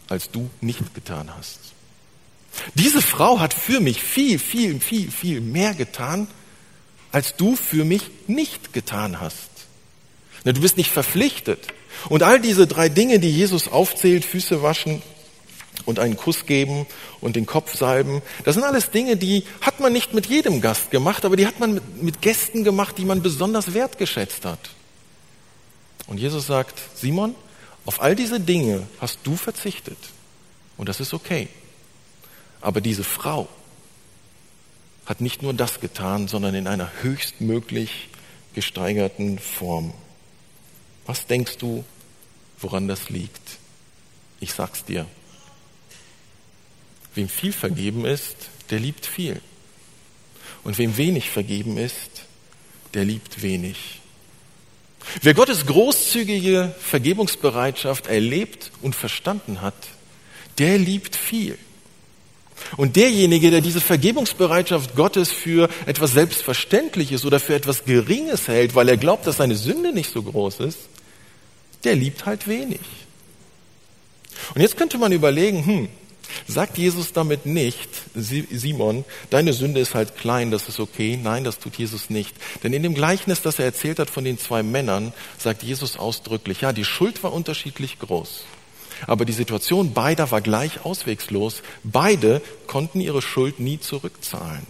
als 0.08 0.30
du 0.30 0.50
nicht 0.60 0.94
getan 0.94 1.34
hast. 1.36 1.58
Diese 2.74 3.02
Frau 3.02 3.40
hat 3.40 3.54
für 3.54 3.80
mich 3.80 4.02
viel, 4.02 4.38
viel, 4.38 4.80
viel, 4.80 5.10
viel 5.10 5.40
mehr 5.40 5.74
getan, 5.74 6.28
als 7.12 7.36
du 7.36 7.56
für 7.56 7.84
mich 7.84 8.02
nicht 8.26 8.72
getan 8.72 9.20
hast. 9.20 9.48
Du 10.44 10.60
bist 10.60 10.76
nicht 10.76 10.90
verpflichtet. 10.90 11.68
Und 12.08 12.22
all 12.22 12.40
diese 12.40 12.66
drei 12.66 12.88
Dinge, 12.88 13.18
die 13.18 13.30
Jesus 13.30 13.68
aufzählt, 13.68 14.24
Füße 14.24 14.62
waschen 14.62 15.02
und 15.84 15.98
einen 15.98 16.16
Kuss 16.16 16.46
geben 16.46 16.86
und 17.20 17.36
den 17.36 17.46
Kopf 17.46 17.76
salben, 17.76 18.22
das 18.44 18.54
sind 18.54 18.64
alles 18.64 18.90
Dinge, 18.90 19.16
die 19.16 19.44
hat 19.60 19.80
man 19.80 19.92
nicht 19.92 20.14
mit 20.14 20.26
jedem 20.26 20.60
Gast 20.60 20.90
gemacht, 20.90 21.24
aber 21.24 21.36
die 21.36 21.46
hat 21.46 21.60
man 21.60 21.80
mit, 22.00 22.22
Gästen 22.22 22.64
gemacht, 22.64 22.96
die 22.98 23.04
man 23.04 23.22
besonders 23.22 23.74
wertgeschätzt 23.74 24.44
hat. 24.44 24.70
Und 26.06 26.18
Jesus 26.18 26.46
sagt, 26.46 26.78
Simon, 26.94 27.34
auf 27.84 28.00
all 28.00 28.16
diese 28.16 28.40
Dinge 28.40 28.86
hast 29.00 29.20
du 29.24 29.36
verzichtet. 29.36 29.98
Und 30.76 30.88
das 30.88 31.00
ist 31.00 31.12
okay. 31.12 31.48
Aber 32.60 32.80
diese 32.80 33.04
Frau 33.04 33.48
hat 35.06 35.20
nicht 35.20 35.42
nur 35.42 35.54
das 35.54 35.80
getan, 35.80 36.28
sondern 36.28 36.54
in 36.54 36.66
einer 36.66 36.90
höchstmöglich 37.02 38.08
gesteigerten 38.54 39.38
Form. 39.38 39.92
Was 41.06 41.26
denkst 41.26 41.56
du, 41.58 41.84
woran 42.60 42.88
das 42.88 43.08
liegt? 43.10 43.58
Ich 44.40 44.52
sag's 44.52 44.84
dir. 44.84 45.06
Wem 47.14 47.28
viel 47.28 47.52
vergeben 47.52 48.04
ist, 48.04 48.36
der 48.70 48.78
liebt 48.78 49.06
viel. 49.06 49.40
Und 50.62 50.78
wem 50.78 50.96
wenig 50.96 51.30
vergeben 51.30 51.76
ist, 51.76 52.26
der 52.94 53.04
liebt 53.04 53.42
wenig. 53.42 54.00
Wer 55.22 55.34
Gottes 55.34 55.66
großzügige 55.66 56.74
Vergebungsbereitschaft 56.78 58.06
erlebt 58.06 58.70
und 58.82 58.94
verstanden 58.94 59.60
hat, 59.60 59.74
der 60.58 60.78
liebt 60.78 61.16
viel. 61.16 61.58
Und 62.76 62.96
derjenige, 62.96 63.50
der 63.50 63.60
diese 63.60 63.80
Vergebungsbereitschaft 63.80 64.94
Gottes 64.94 65.30
für 65.30 65.68
etwas 65.86 66.12
Selbstverständliches 66.12 67.24
oder 67.24 67.40
für 67.40 67.54
etwas 67.54 67.84
Geringes 67.84 68.48
hält, 68.48 68.74
weil 68.74 68.88
er 68.88 68.96
glaubt, 68.96 69.26
dass 69.26 69.38
seine 69.38 69.56
Sünde 69.56 69.92
nicht 69.92 70.10
so 70.10 70.22
groß 70.22 70.60
ist, 70.60 70.78
der 71.84 71.96
liebt 71.96 72.26
halt 72.26 72.46
wenig. 72.46 72.80
Und 74.54 74.60
jetzt 74.60 74.76
könnte 74.76 74.98
man 74.98 75.12
überlegen, 75.12 75.64
hm, 75.64 75.88
sagt 76.46 76.78
Jesus 76.78 77.12
damit 77.12 77.46
nicht, 77.46 77.88
Simon, 78.14 79.04
deine 79.30 79.52
Sünde 79.52 79.80
ist 79.80 79.94
halt 79.94 80.16
klein, 80.16 80.50
das 80.50 80.68
ist 80.68 80.80
okay. 80.80 81.18
Nein, 81.22 81.44
das 81.44 81.58
tut 81.58 81.76
Jesus 81.76 82.10
nicht. 82.10 82.34
Denn 82.62 82.72
in 82.72 82.82
dem 82.82 82.94
Gleichnis, 82.94 83.42
das 83.42 83.58
er 83.58 83.64
erzählt 83.66 83.98
hat 83.98 84.10
von 84.10 84.24
den 84.24 84.38
zwei 84.38 84.62
Männern, 84.62 85.12
sagt 85.38 85.62
Jesus 85.62 85.96
ausdrücklich, 85.96 86.60
ja, 86.62 86.72
die 86.72 86.84
Schuld 86.84 87.22
war 87.22 87.32
unterschiedlich 87.32 87.98
groß. 87.98 88.44
Aber 89.06 89.24
die 89.24 89.32
Situation 89.32 89.92
beider 89.92 90.30
war 90.30 90.40
gleich 90.40 90.84
auswegslos. 90.84 91.62
Beide 91.82 92.42
konnten 92.66 93.00
ihre 93.00 93.22
Schuld 93.22 93.60
nie 93.60 93.80
zurückzahlen. 93.80 94.66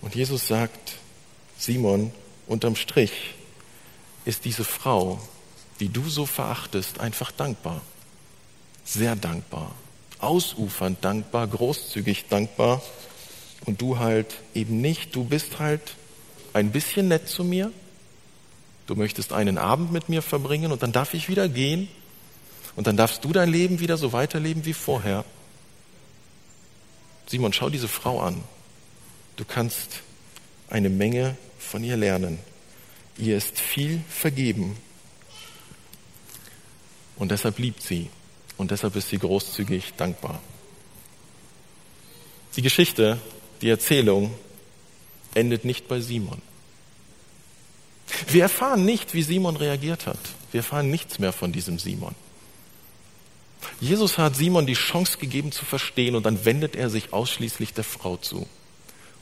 Und 0.00 0.14
Jesus 0.14 0.46
sagt, 0.46 0.96
Simon, 1.58 2.12
unterm 2.46 2.76
Strich 2.76 3.34
ist 4.24 4.44
diese 4.44 4.64
Frau, 4.64 5.20
die 5.78 5.88
du 5.88 6.08
so 6.08 6.26
verachtest, 6.26 7.00
einfach 7.00 7.30
dankbar. 7.30 7.82
Sehr 8.84 9.16
dankbar. 9.16 9.74
Ausufernd 10.18 11.04
dankbar, 11.04 11.46
großzügig 11.46 12.26
dankbar. 12.28 12.82
Und 13.66 13.80
du 13.80 13.98
halt 13.98 14.36
eben 14.54 14.80
nicht. 14.80 15.14
Du 15.14 15.24
bist 15.24 15.58
halt 15.58 15.82
ein 16.52 16.72
bisschen 16.72 17.08
nett 17.08 17.28
zu 17.28 17.44
mir. 17.44 17.72
Du 18.86 18.96
möchtest 18.96 19.32
einen 19.32 19.58
Abend 19.58 19.92
mit 19.92 20.08
mir 20.08 20.22
verbringen 20.22 20.72
und 20.72 20.82
dann 20.82 20.92
darf 20.92 21.14
ich 21.14 21.28
wieder 21.28 21.48
gehen 21.48 21.88
und 22.76 22.86
dann 22.86 22.96
darfst 22.96 23.24
du 23.24 23.32
dein 23.32 23.50
Leben 23.50 23.80
wieder 23.80 23.96
so 23.96 24.12
weiterleben 24.12 24.64
wie 24.64 24.72
vorher. 24.72 25.24
Simon, 27.26 27.52
schau 27.52 27.70
diese 27.70 27.88
Frau 27.88 28.20
an. 28.20 28.42
Du 29.36 29.44
kannst 29.44 30.00
eine 30.68 30.90
Menge 30.90 31.36
von 31.58 31.84
ihr 31.84 31.96
lernen. 31.96 32.38
Ihr 33.16 33.36
ist 33.36 33.58
viel 33.60 34.02
vergeben. 34.08 34.76
Und 37.16 37.30
deshalb 37.30 37.58
liebt 37.58 37.82
sie. 37.82 38.08
Und 38.56 38.70
deshalb 38.70 38.96
ist 38.96 39.10
sie 39.10 39.18
großzügig 39.18 39.94
dankbar. 39.96 40.40
Die 42.56 42.62
Geschichte, 42.62 43.18
die 43.62 43.68
Erzählung 43.68 44.34
endet 45.34 45.64
nicht 45.64 45.86
bei 45.86 46.00
Simon. 46.00 46.42
Wir 48.28 48.42
erfahren 48.42 48.84
nicht, 48.84 49.14
wie 49.14 49.22
Simon 49.22 49.56
reagiert 49.56 50.06
hat. 50.06 50.18
Wir 50.50 50.58
erfahren 50.60 50.90
nichts 50.90 51.18
mehr 51.18 51.32
von 51.32 51.52
diesem 51.52 51.78
Simon. 51.78 52.14
Jesus 53.80 54.18
hat 54.18 54.36
Simon 54.36 54.66
die 54.66 54.74
Chance 54.74 55.18
gegeben 55.18 55.52
zu 55.52 55.64
verstehen 55.64 56.14
und 56.14 56.26
dann 56.26 56.44
wendet 56.44 56.76
er 56.76 56.90
sich 56.90 57.12
ausschließlich 57.12 57.74
der 57.74 57.84
Frau 57.84 58.16
zu 58.16 58.46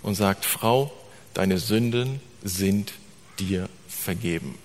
und 0.03 0.15
sagt, 0.15 0.45
Frau, 0.45 0.93
deine 1.35 1.59
Sünden 1.59 2.21
sind 2.43 2.93
dir 3.39 3.69
vergeben. 3.89 4.59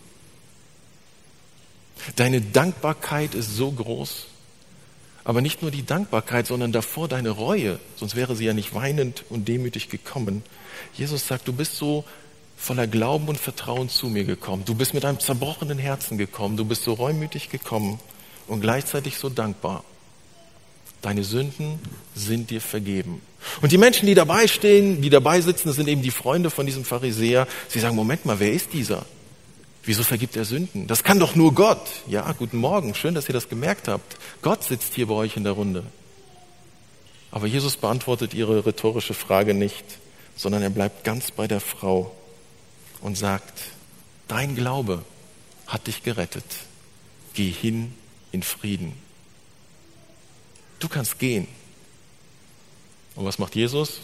Deine 2.16 2.42
Dankbarkeit 2.42 3.34
ist 3.34 3.56
so 3.56 3.72
groß, 3.72 4.28
Aber 5.26 5.42
nicht 5.42 5.62
nur 5.62 5.72
die 5.72 5.86
Dankbarkeit, 5.86 6.48
sondern 6.48 6.72
davor 6.72 7.08
deine 7.08 7.30
Reue, 7.30 7.80
sonst 7.96 8.16
wäre 8.16 8.36
sie 8.36 8.46
ja 8.46 8.54
nicht 8.54 8.74
weinend 8.74 9.24
und 9.30 9.48
demütig 9.48 9.90
gekommen. 9.90 10.44
Jesus 10.96 11.28
sagt, 11.28 11.48
du 11.48 11.54
bist 11.54 11.78
so 11.78 12.04
voller 12.58 12.88
Glauben 12.88 13.28
und 13.30 13.38
Vertrauen 13.38 13.90
zu 13.90 14.08
mir 14.08 14.26
gekommen. 14.26 14.66
Du 14.66 14.76
bist 14.76 14.94
mit 14.94 15.06
einem 15.06 15.20
zerbrochenen 15.20 15.78
Herzen 15.78 16.18
gekommen. 16.18 16.58
Du 16.58 16.66
bist 16.66 16.84
so 16.84 16.94
reumütig 16.94 17.50
gekommen 17.50 18.00
und 18.48 18.62
gleichzeitig 18.62 19.18
so 19.18 19.30
dankbar. 19.30 19.84
Deine 21.02 21.24
Sünden 21.24 21.80
sind 22.16 22.50
dir 22.50 22.62
vergeben. 22.62 23.22
Und 23.62 23.74
die 23.74 23.78
Menschen, 23.78 24.08
die 24.08 24.14
dabei 24.14 24.48
stehen, 24.48 25.02
die 25.02 25.10
dabei 25.10 25.42
sitzen, 25.42 25.68
das 25.68 25.76
sind 25.76 25.90
eben 25.90 26.02
die 26.02 26.12
Freunde 26.12 26.50
von 26.50 26.66
diesem 26.66 26.86
Pharisäer. 26.86 27.48
Sie 27.68 27.80
sagen, 27.80 27.96
Moment 27.96 28.26
mal, 28.26 28.40
wer 28.40 28.54
ist 28.54 28.72
dieser? 28.72 29.06
Wieso 29.84 30.04
vergibt 30.04 30.38
er 30.38 30.46
Sünden? 30.46 30.88
Das 30.88 31.04
kann 31.04 31.20
doch 31.20 31.36
nur 31.36 31.54
Gott. 31.54 31.86
Ja, 32.08 32.32
guten 32.32 32.58
Morgen, 32.58 32.96
schön, 32.96 33.16
dass 33.16 33.28
ihr 33.28 33.34
das 33.34 33.50
gemerkt 33.50 33.90
habt. 33.90 34.16
Gott 34.42 34.64
sitzt 34.64 34.94
hier 34.94 35.08
bei 35.08 35.14
euch 35.16 35.36
in 35.36 35.44
der 35.44 35.54
Runde. 35.54 35.84
Aber 37.32 37.48
Jesus 37.48 37.76
beantwortet 37.76 38.34
ihre 38.34 38.66
rhetorische 38.66 39.14
Frage 39.14 39.54
nicht, 39.54 39.84
sondern 40.38 40.62
er 40.62 40.70
bleibt 40.70 41.04
ganz 41.04 41.32
bei 41.32 41.48
der 41.48 41.60
Frau 41.60 42.16
und 43.02 43.18
sagt, 43.18 43.60
dein 44.30 44.56
Glaube 44.56 45.04
hat 45.68 45.88
dich 45.88 46.04
gerettet. 46.04 46.46
Geh 47.34 47.50
hin 47.50 47.94
in 48.34 48.44
Frieden. 48.44 48.94
Du 50.80 50.90
kannst 50.90 51.18
gehen. 51.20 51.48
Und 53.16 53.24
was 53.24 53.40
macht 53.40 53.56
Jesus? 53.56 54.02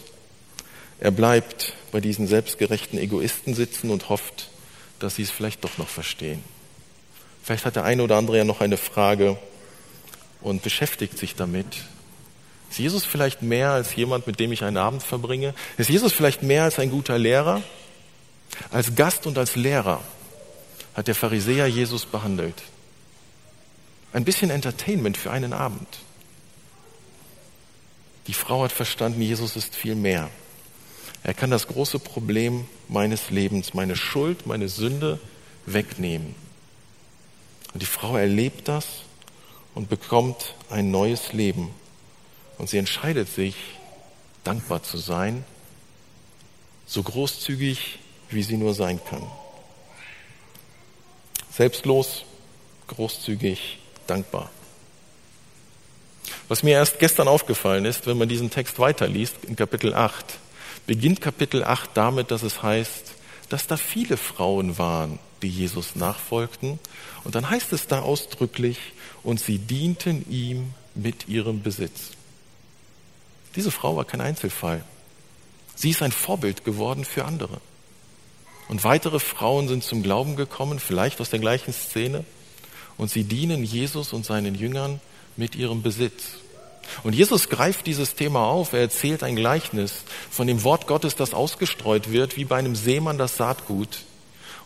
Er 1.00 1.10
bleibt 1.10 1.74
bei 1.92 2.00
diesen 2.00 2.26
selbstgerechten 2.26 2.98
Egoisten 2.98 3.54
sitzen 3.54 3.90
und 3.90 4.08
hofft, 4.08 4.48
dass 4.98 5.16
sie 5.16 5.22
es 5.22 5.30
vielleicht 5.30 5.64
doch 5.64 5.76
noch 5.76 5.88
verstehen. 5.88 6.42
Vielleicht 7.42 7.64
hat 7.64 7.76
der 7.76 7.84
eine 7.84 8.02
oder 8.02 8.16
andere 8.16 8.38
ja 8.38 8.44
noch 8.44 8.60
eine 8.60 8.76
Frage 8.76 9.36
und 10.40 10.62
beschäftigt 10.62 11.18
sich 11.18 11.34
damit. 11.34 11.66
Ist 12.70 12.78
Jesus 12.78 13.04
vielleicht 13.04 13.42
mehr 13.42 13.72
als 13.72 13.96
jemand, 13.96 14.26
mit 14.26 14.38
dem 14.38 14.52
ich 14.52 14.62
einen 14.62 14.76
Abend 14.76 15.02
verbringe? 15.02 15.54
Ist 15.76 15.90
Jesus 15.90 16.12
vielleicht 16.12 16.42
mehr 16.42 16.64
als 16.64 16.78
ein 16.78 16.90
guter 16.90 17.18
Lehrer? 17.18 17.62
Als 18.70 18.94
Gast 18.94 19.26
und 19.26 19.38
als 19.38 19.56
Lehrer 19.56 20.00
hat 20.94 21.08
der 21.08 21.14
Pharisäer 21.14 21.66
Jesus 21.66 22.06
behandelt. 22.06 22.62
Ein 24.12 24.24
bisschen 24.24 24.50
Entertainment 24.50 25.16
für 25.16 25.30
einen 25.30 25.52
Abend. 25.52 26.00
Die 28.26 28.34
Frau 28.34 28.62
hat 28.64 28.72
verstanden, 28.72 29.22
Jesus 29.22 29.56
ist 29.56 29.74
viel 29.74 29.94
mehr. 29.94 30.30
Er 31.22 31.34
kann 31.34 31.50
das 31.50 31.66
große 31.66 31.98
Problem 31.98 32.66
meines 32.88 33.30
Lebens, 33.30 33.74
meine 33.74 33.96
Schuld, 33.96 34.46
meine 34.46 34.68
Sünde 34.68 35.20
wegnehmen. 35.66 36.34
Und 37.72 37.82
die 37.82 37.86
Frau 37.86 38.16
erlebt 38.16 38.68
das 38.68 38.86
und 39.74 39.88
bekommt 39.88 40.54
ein 40.70 40.90
neues 40.90 41.32
Leben. 41.32 41.70
Und 42.58 42.68
sie 42.68 42.78
entscheidet 42.78 43.28
sich, 43.28 43.54
dankbar 44.44 44.82
zu 44.82 44.96
sein, 44.96 45.44
so 46.86 47.02
großzügig, 47.02 47.98
wie 48.30 48.42
sie 48.42 48.56
nur 48.56 48.74
sein 48.74 49.00
kann. 49.04 49.22
Selbstlos, 51.50 52.24
großzügig, 52.88 53.79
dankbar. 54.10 54.50
Was 56.48 56.62
mir 56.62 56.72
erst 56.72 56.98
gestern 56.98 57.28
aufgefallen 57.28 57.84
ist, 57.84 58.06
wenn 58.06 58.18
man 58.18 58.28
diesen 58.28 58.50
Text 58.50 58.78
weiterliest, 58.78 59.36
in 59.44 59.56
Kapitel 59.56 59.94
8, 59.94 60.24
beginnt 60.86 61.20
Kapitel 61.20 61.64
8 61.64 61.90
damit, 61.94 62.30
dass 62.30 62.42
es 62.42 62.62
heißt, 62.62 63.12
dass 63.48 63.66
da 63.66 63.76
viele 63.76 64.16
Frauen 64.16 64.78
waren, 64.78 65.18
die 65.42 65.48
Jesus 65.48 65.96
nachfolgten. 65.96 66.78
Und 67.24 67.34
dann 67.34 67.48
heißt 67.48 67.72
es 67.72 67.86
da 67.86 68.00
ausdrücklich, 68.00 68.78
und 69.22 69.38
sie 69.38 69.58
dienten 69.58 70.24
ihm 70.30 70.72
mit 70.94 71.28
ihrem 71.28 71.62
Besitz. 71.62 72.12
Diese 73.54 73.70
Frau 73.70 73.96
war 73.96 74.04
kein 74.04 74.20
Einzelfall. 74.20 74.82
Sie 75.74 75.90
ist 75.90 76.02
ein 76.02 76.12
Vorbild 76.12 76.64
geworden 76.64 77.04
für 77.04 77.24
andere. 77.24 77.60
Und 78.68 78.84
weitere 78.84 79.18
Frauen 79.18 79.68
sind 79.68 79.82
zum 79.82 80.02
Glauben 80.02 80.36
gekommen, 80.36 80.78
vielleicht 80.78 81.20
aus 81.20 81.30
der 81.30 81.40
gleichen 81.40 81.72
Szene, 81.72 82.24
und 83.00 83.10
sie 83.10 83.24
dienen 83.24 83.64
Jesus 83.64 84.12
und 84.12 84.26
seinen 84.26 84.54
Jüngern 84.54 85.00
mit 85.38 85.56
ihrem 85.56 85.80
Besitz. 85.80 86.34
Und 87.02 87.14
Jesus 87.14 87.48
greift 87.48 87.86
dieses 87.86 88.14
Thema 88.14 88.44
auf. 88.44 88.74
Er 88.74 88.80
erzählt 88.80 89.22
ein 89.22 89.36
Gleichnis 89.36 90.02
von 90.30 90.46
dem 90.46 90.64
Wort 90.64 90.86
Gottes, 90.86 91.16
das 91.16 91.32
ausgestreut 91.32 92.12
wird, 92.12 92.36
wie 92.36 92.44
bei 92.44 92.56
einem 92.56 92.76
Seemann 92.76 93.16
das 93.16 93.38
Saatgut. 93.38 94.00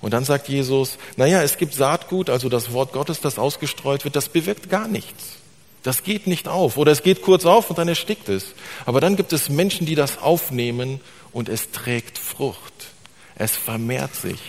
Und 0.00 0.14
dann 0.14 0.24
sagt 0.24 0.48
Jesus, 0.48 0.98
naja, 1.16 1.42
es 1.42 1.58
gibt 1.58 1.74
Saatgut, 1.74 2.28
also 2.28 2.48
das 2.48 2.72
Wort 2.72 2.92
Gottes, 2.92 3.20
das 3.20 3.38
ausgestreut 3.38 4.04
wird, 4.04 4.16
das 4.16 4.28
bewirkt 4.28 4.68
gar 4.68 4.88
nichts. 4.88 5.36
Das 5.84 6.02
geht 6.02 6.26
nicht 6.26 6.48
auf. 6.48 6.76
Oder 6.76 6.90
es 6.90 7.04
geht 7.04 7.22
kurz 7.22 7.46
auf 7.46 7.70
und 7.70 7.78
dann 7.78 7.86
erstickt 7.86 8.28
es. 8.28 8.46
Aber 8.84 9.00
dann 9.00 9.14
gibt 9.14 9.32
es 9.32 9.48
Menschen, 9.48 9.86
die 9.86 9.94
das 9.94 10.18
aufnehmen 10.18 11.00
und 11.30 11.48
es 11.48 11.70
trägt 11.70 12.18
Frucht. 12.18 12.88
Es 13.36 13.52
vermehrt 13.52 14.16
sich. 14.16 14.40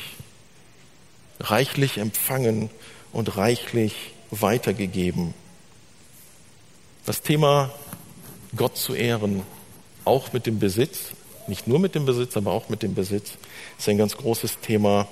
Reichlich 1.40 2.00
empfangen 2.00 2.72
und 3.16 3.38
reichlich 3.38 3.96
weitergegeben. 4.30 5.34
Das 7.06 7.22
Thema 7.22 7.72
Gott 8.58 8.78
zu 8.78 8.94
ehren, 8.94 9.44
auch 10.04 10.34
mit 10.34 10.46
dem 10.46 10.60
Besitz, 10.60 11.12
nicht 11.48 11.66
nur 11.66 11.80
mit 11.80 11.96
dem 11.96 12.06
Besitz, 12.06 12.36
aber 12.36 12.52
auch 12.52 12.68
mit 12.68 12.84
dem 12.84 12.94
Besitz, 12.94 13.32
ist 13.80 13.88
ein 13.88 13.98
ganz 13.98 14.18
großes 14.18 14.60
Thema 14.60 15.08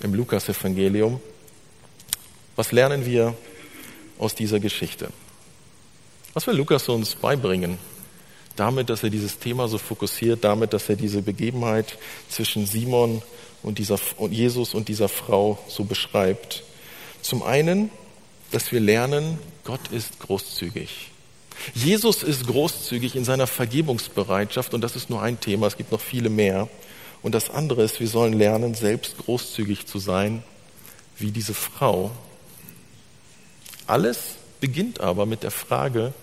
im 0.00 0.12
Lukasevangelium. 0.12 1.20
Was 2.56 2.72
lernen 2.72 3.06
wir 3.06 3.36
aus 4.18 4.34
dieser 4.34 4.58
Geschichte? 4.58 5.10
Was 6.34 6.48
will 6.48 6.56
Lukas 6.56 6.88
uns 6.88 7.14
beibringen? 7.14 7.78
Damit, 8.56 8.90
dass 8.90 9.04
er 9.04 9.10
dieses 9.10 9.38
Thema 9.38 9.68
so 9.68 9.78
fokussiert, 9.78 10.42
damit, 10.42 10.72
dass 10.72 10.88
er 10.88 10.96
diese 10.96 11.22
Begebenheit 11.22 11.96
zwischen 12.28 12.66
Simon 12.66 13.22
und, 13.62 13.78
dieser, 13.78 14.00
und 14.16 14.32
Jesus 14.32 14.74
und 14.74 14.88
dieser 14.88 15.08
Frau 15.08 15.58
so 15.68 15.84
beschreibt. 15.84 16.64
Zum 17.26 17.42
einen, 17.42 17.90
dass 18.52 18.70
wir 18.70 18.78
lernen, 18.78 19.40
Gott 19.64 19.88
ist 19.90 20.20
großzügig. 20.20 21.10
Jesus 21.74 22.22
ist 22.22 22.46
großzügig 22.46 23.16
in 23.16 23.24
seiner 23.24 23.48
Vergebungsbereitschaft 23.48 24.74
und 24.74 24.80
das 24.80 24.94
ist 24.94 25.10
nur 25.10 25.20
ein 25.20 25.40
Thema, 25.40 25.66
es 25.66 25.76
gibt 25.76 25.90
noch 25.90 26.00
viele 26.00 26.28
mehr. 26.28 26.68
Und 27.22 27.34
das 27.34 27.50
andere 27.50 27.82
ist, 27.82 27.98
wir 27.98 28.06
sollen 28.06 28.32
lernen, 28.32 28.74
selbst 28.74 29.18
großzügig 29.18 29.86
zu 29.86 29.98
sein, 29.98 30.44
wie 31.18 31.32
diese 31.32 31.52
Frau. 31.52 32.12
Alles 33.88 34.36
beginnt 34.60 35.00
aber 35.00 35.26
mit 35.26 35.42
der 35.42 35.50
Frage, 35.50 36.14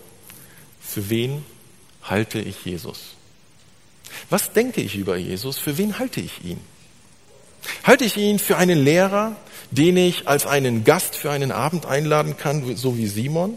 für 0.80 1.10
wen 1.10 1.44
halte 2.02 2.40
ich 2.40 2.64
Jesus? 2.64 3.14
Was 4.30 4.54
denke 4.54 4.80
ich 4.80 4.96
über 4.96 5.18
Jesus? 5.18 5.58
Für 5.58 5.76
wen 5.76 5.98
halte 5.98 6.22
ich 6.22 6.42
ihn? 6.42 6.60
Halte 7.82 8.04
ich 8.04 8.16
ihn 8.16 8.38
für 8.38 8.56
einen 8.56 8.82
Lehrer, 8.82 9.36
den 9.70 9.96
ich 9.96 10.28
als 10.28 10.46
einen 10.46 10.84
Gast 10.84 11.16
für 11.16 11.30
einen 11.30 11.52
Abend 11.52 11.86
einladen 11.86 12.36
kann, 12.36 12.76
so 12.76 12.96
wie 12.96 13.06
Simon? 13.06 13.56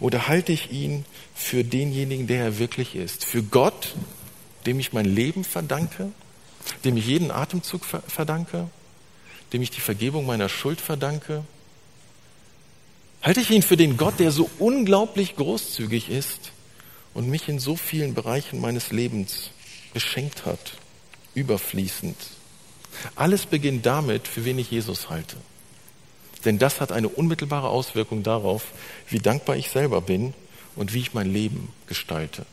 Oder 0.00 0.28
halte 0.28 0.52
ich 0.52 0.70
ihn 0.70 1.04
für 1.34 1.64
denjenigen, 1.64 2.26
der 2.26 2.44
er 2.44 2.58
wirklich 2.58 2.94
ist? 2.94 3.24
Für 3.24 3.42
Gott, 3.42 3.94
dem 4.66 4.78
ich 4.78 4.92
mein 4.92 5.06
Leben 5.06 5.44
verdanke, 5.44 6.12
dem 6.84 6.96
ich 6.96 7.06
jeden 7.06 7.30
Atemzug 7.30 7.84
verdanke, 7.84 8.68
dem 9.52 9.62
ich 9.62 9.70
die 9.70 9.80
Vergebung 9.80 10.26
meiner 10.26 10.48
Schuld 10.48 10.80
verdanke? 10.80 11.44
Halte 13.22 13.40
ich 13.40 13.50
ihn 13.50 13.62
für 13.62 13.76
den 13.76 13.96
Gott, 13.96 14.20
der 14.20 14.30
so 14.30 14.48
unglaublich 14.58 15.34
großzügig 15.34 16.08
ist 16.08 16.52
und 17.14 17.28
mich 17.28 17.48
in 17.48 17.58
so 17.58 17.74
vielen 17.74 18.14
Bereichen 18.14 18.60
meines 18.60 18.92
Lebens 18.92 19.50
beschenkt 19.92 20.46
hat, 20.46 20.74
überfließend? 21.34 22.16
Alles 23.14 23.46
beginnt 23.46 23.86
damit, 23.86 24.28
für 24.28 24.44
wen 24.44 24.58
ich 24.58 24.70
Jesus 24.70 25.10
halte. 25.10 25.36
Denn 26.44 26.58
das 26.58 26.80
hat 26.80 26.92
eine 26.92 27.08
unmittelbare 27.08 27.68
Auswirkung 27.68 28.22
darauf, 28.22 28.66
wie 29.08 29.18
dankbar 29.18 29.56
ich 29.56 29.70
selber 29.70 30.00
bin 30.00 30.34
und 30.76 30.94
wie 30.94 31.00
ich 31.00 31.14
mein 31.14 31.32
Leben 31.32 31.72
gestalte, 31.86 32.46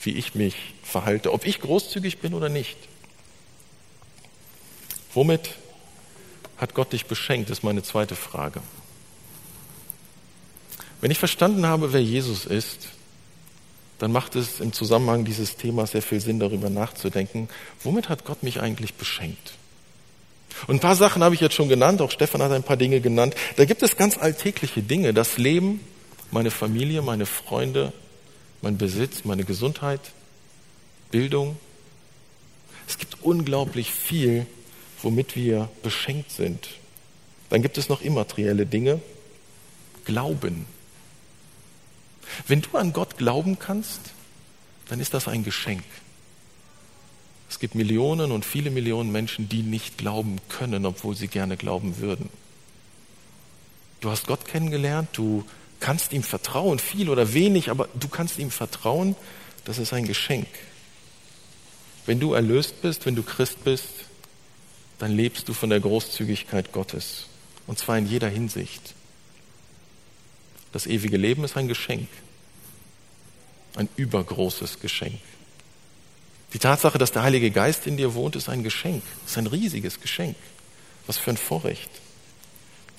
wie 0.00 0.12
ich 0.12 0.34
mich 0.34 0.56
verhalte, 0.82 1.32
ob 1.32 1.46
ich 1.46 1.60
großzügig 1.60 2.18
bin 2.18 2.34
oder 2.34 2.48
nicht. 2.48 2.76
Womit 5.12 5.50
hat 6.56 6.74
Gott 6.74 6.92
dich 6.92 7.06
beschenkt, 7.06 7.50
ist 7.50 7.62
meine 7.62 7.82
zweite 7.82 8.16
Frage. 8.16 8.60
Wenn 11.00 11.10
ich 11.10 11.18
verstanden 11.18 11.66
habe, 11.66 11.92
wer 11.92 12.02
Jesus 12.02 12.46
ist, 12.46 12.88
dann 13.98 14.12
macht 14.12 14.34
es 14.36 14.60
im 14.60 14.72
Zusammenhang 14.72 15.24
dieses 15.24 15.56
Themas 15.56 15.92
sehr 15.92 16.02
viel 16.02 16.20
Sinn, 16.20 16.38
darüber 16.38 16.70
nachzudenken, 16.70 17.48
womit 17.82 18.08
hat 18.08 18.24
Gott 18.24 18.42
mich 18.42 18.60
eigentlich 18.60 18.94
beschenkt? 18.94 19.52
Und 20.66 20.76
ein 20.76 20.80
paar 20.80 20.96
Sachen 20.96 21.22
habe 21.22 21.34
ich 21.34 21.40
jetzt 21.40 21.54
schon 21.54 21.68
genannt, 21.68 22.00
auch 22.00 22.10
Stefan 22.10 22.42
hat 22.42 22.52
ein 22.52 22.62
paar 22.62 22.76
Dinge 22.76 23.00
genannt. 23.00 23.34
Da 23.56 23.64
gibt 23.64 23.82
es 23.82 23.96
ganz 23.96 24.16
alltägliche 24.18 24.82
Dinge, 24.82 25.12
das 25.12 25.38
Leben, 25.38 25.80
meine 26.30 26.50
Familie, 26.50 27.02
meine 27.02 27.26
Freunde, 27.26 27.92
mein 28.62 28.78
Besitz, 28.78 29.24
meine 29.24 29.44
Gesundheit, 29.44 30.00
Bildung. 31.10 31.56
Es 32.88 32.98
gibt 32.98 33.22
unglaublich 33.22 33.92
viel, 33.92 34.46
womit 35.02 35.36
wir 35.36 35.68
beschenkt 35.82 36.30
sind. 36.30 36.68
Dann 37.48 37.62
gibt 37.62 37.78
es 37.78 37.88
noch 37.88 38.00
immaterielle 38.00 38.66
Dinge, 38.66 39.00
Glauben. 40.04 40.66
Wenn 42.46 42.62
du 42.62 42.76
an 42.76 42.92
Gott 42.92 43.18
glauben 43.18 43.58
kannst, 43.58 44.00
dann 44.88 45.00
ist 45.00 45.14
das 45.14 45.26
ein 45.26 45.42
Geschenk. 45.42 45.82
Es 47.56 47.60
gibt 47.60 47.74
Millionen 47.74 48.32
und 48.32 48.44
viele 48.44 48.70
Millionen 48.70 49.10
Menschen, 49.10 49.48
die 49.48 49.62
nicht 49.62 49.96
glauben 49.96 50.36
können, 50.50 50.84
obwohl 50.84 51.16
sie 51.16 51.26
gerne 51.26 51.56
glauben 51.56 51.96
würden. 52.00 52.28
Du 54.02 54.10
hast 54.10 54.26
Gott 54.26 54.44
kennengelernt, 54.44 55.08
du 55.14 55.42
kannst 55.80 56.12
ihm 56.12 56.22
vertrauen, 56.22 56.78
viel 56.78 57.08
oder 57.08 57.32
wenig, 57.32 57.70
aber 57.70 57.88
du 57.98 58.08
kannst 58.08 58.38
ihm 58.38 58.50
vertrauen, 58.50 59.16
das 59.64 59.78
ist 59.78 59.94
ein 59.94 60.06
Geschenk. 60.06 60.46
Wenn 62.04 62.20
du 62.20 62.34
erlöst 62.34 62.82
bist, 62.82 63.06
wenn 63.06 63.16
du 63.16 63.22
Christ 63.22 63.64
bist, 63.64 63.88
dann 64.98 65.12
lebst 65.12 65.48
du 65.48 65.54
von 65.54 65.70
der 65.70 65.80
Großzügigkeit 65.80 66.72
Gottes. 66.72 67.24
Und 67.66 67.78
zwar 67.78 67.96
in 67.96 68.06
jeder 68.06 68.28
Hinsicht. 68.28 68.92
Das 70.72 70.86
ewige 70.86 71.16
Leben 71.16 71.42
ist 71.42 71.56
ein 71.56 71.68
Geschenk. 71.68 72.08
Ein 73.76 73.88
übergroßes 73.96 74.78
Geschenk. 74.80 75.20
Die 76.52 76.58
Tatsache, 76.58 76.98
dass 76.98 77.12
der 77.12 77.22
Heilige 77.22 77.50
Geist 77.50 77.86
in 77.86 77.96
dir 77.96 78.14
wohnt, 78.14 78.36
ist 78.36 78.48
ein 78.48 78.62
Geschenk. 78.62 79.02
Ist 79.26 79.38
ein 79.38 79.46
riesiges 79.46 80.00
Geschenk. 80.00 80.36
Was 81.06 81.18
für 81.18 81.30
ein 81.30 81.36
Vorrecht. 81.36 81.90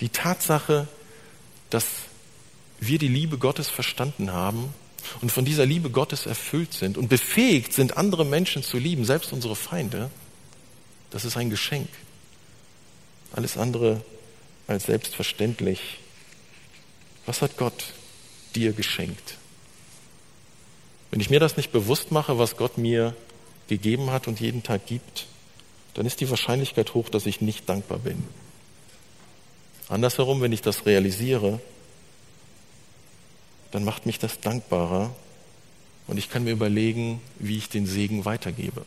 Die 0.00 0.08
Tatsache, 0.08 0.86
dass 1.70 1.86
wir 2.80 2.98
die 2.98 3.08
Liebe 3.08 3.38
Gottes 3.38 3.68
verstanden 3.68 4.32
haben 4.32 4.72
und 5.20 5.32
von 5.32 5.44
dieser 5.44 5.66
Liebe 5.66 5.90
Gottes 5.90 6.26
erfüllt 6.26 6.72
sind 6.72 6.96
und 6.96 7.08
befähigt 7.08 7.72
sind, 7.72 7.96
andere 7.96 8.24
Menschen 8.24 8.62
zu 8.62 8.78
lieben, 8.78 9.04
selbst 9.04 9.32
unsere 9.32 9.56
Feinde, 9.56 10.10
das 11.10 11.24
ist 11.24 11.36
ein 11.36 11.50
Geschenk. 11.50 11.88
Alles 13.32 13.56
andere 13.56 14.02
als 14.66 14.84
selbstverständlich. 14.84 15.98
Was 17.26 17.42
hat 17.42 17.56
Gott 17.56 17.92
dir 18.54 18.72
geschenkt? 18.72 19.36
Wenn 21.10 21.20
ich 21.20 21.30
mir 21.30 21.40
das 21.40 21.56
nicht 21.56 21.72
bewusst 21.72 22.10
mache, 22.12 22.38
was 22.38 22.56
Gott 22.56 22.78
mir 22.78 23.16
gegeben 23.68 24.10
hat 24.10 24.28
und 24.28 24.40
jeden 24.40 24.62
Tag 24.62 24.86
gibt, 24.86 25.26
dann 25.94 26.06
ist 26.06 26.20
die 26.20 26.30
Wahrscheinlichkeit 26.30 26.94
hoch, 26.94 27.08
dass 27.08 27.26
ich 27.26 27.40
nicht 27.40 27.68
dankbar 27.68 27.98
bin. 27.98 28.22
Andersherum, 29.88 30.40
wenn 30.40 30.52
ich 30.52 30.62
das 30.62 30.86
realisiere, 30.86 31.60
dann 33.70 33.84
macht 33.84 34.06
mich 34.06 34.18
das 34.18 34.40
dankbarer 34.40 35.14
und 36.06 36.18
ich 36.18 36.30
kann 36.30 36.44
mir 36.44 36.52
überlegen, 36.52 37.20
wie 37.38 37.58
ich 37.58 37.68
den 37.68 37.86
Segen 37.86 38.24
weitergebe. 38.24 38.84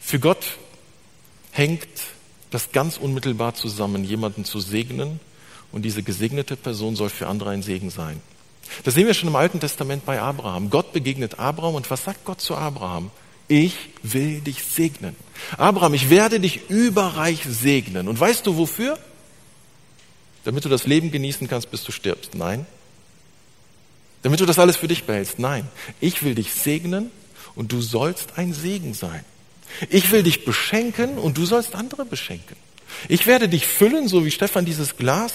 Für 0.00 0.18
Gott 0.18 0.58
hängt 1.52 1.88
das 2.50 2.72
ganz 2.72 2.98
unmittelbar 2.98 3.54
zusammen, 3.54 4.04
jemanden 4.04 4.44
zu 4.44 4.60
segnen 4.60 5.20
und 5.72 5.82
diese 5.82 6.02
gesegnete 6.02 6.56
Person 6.56 6.96
soll 6.96 7.08
für 7.08 7.26
andere 7.26 7.50
ein 7.50 7.62
Segen 7.62 7.90
sein. 7.90 8.20
Das 8.84 8.94
sehen 8.94 9.06
wir 9.06 9.14
schon 9.14 9.28
im 9.28 9.36
Alten 9.36 9.60
Testament 9.60 10.04
bei 10.04 10.20
Abraham. 10.20 10.70
Gott 10.70 10.92
begegnet 10.92 11.38
Abraham 11.38 11.74
und 11.74 11.90
was 11.90 12.04
sagt 12.04 12.24
Gott 12.24 12.40
zu 12.40 12.56
Abraham? 12.56 13.10
Ich 13.48 13.74
will 14.02 14.40
dich 14.40 14.64
segnen. 14.64 15.14
Abraham, 15.58 15.94
ich 15.94 16.10
werde 16.10 16.40
dich 16.40 16.70
überreich 16.70 17.40
segnen. 17.48 18.08
Und 18.08 18.18
weißt 18.18 18.46
du 18.46 18.56
wofür? 18.56 18.98
Damit 20.44 20.64
du 20.64 20.68
das 20.68 20.86
Leben 20.86 21.10
genießen 21.10 21.48
kannst, 21.48 21.70
bis 21.70 21.84
du 21.84 21.92
stirbst. 21.92 22.34
Nein. 22.34 22.66
Damit 24.22 24.40
du 24.40 24.46
das 24.46 24.58
alles 24.58 24.76
für 24.76 24.88
dich 24.88 25.04
behältst. 25.04 25.38
Nein. 25.38 25.68
Ich 26.00 26.22
will 26.22 26.34
dich 26.34 26.52
segnen 26.52 27.10
und 27.54 27.72
du 27.72 27.80
sollst 27.80 28.38
ein 28.38 28.54
Segen 28.54 28.94
sein. 28.94 29.24
Ich 29.88 30.10
will 30.10 30.22
dich 30.22 30.44
beschenken 30.44 31.18
und 31.18 31.36
du 31.38 31.44
sollst 31.44 31.74
andere 31.74 32.04
beschenken. 32.04 32.56
Ich 33.08 33.26
werde 33.26 33.48
dich 33.48 33.66
füllen, 33.66 34.08
so 34.08 34.24
wie 34.24 34.30
Stefan 34.30 34.64
dieses 34.64 34.96
Glas, 34.96 35.32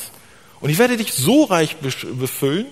und 0.59 0.69
ich 0.69 0.77
werde 0.77 0.97
dich 0.97 1.13
so 1.13 1.43
reich 1.43 1.75
befüllen, 1.77 2.67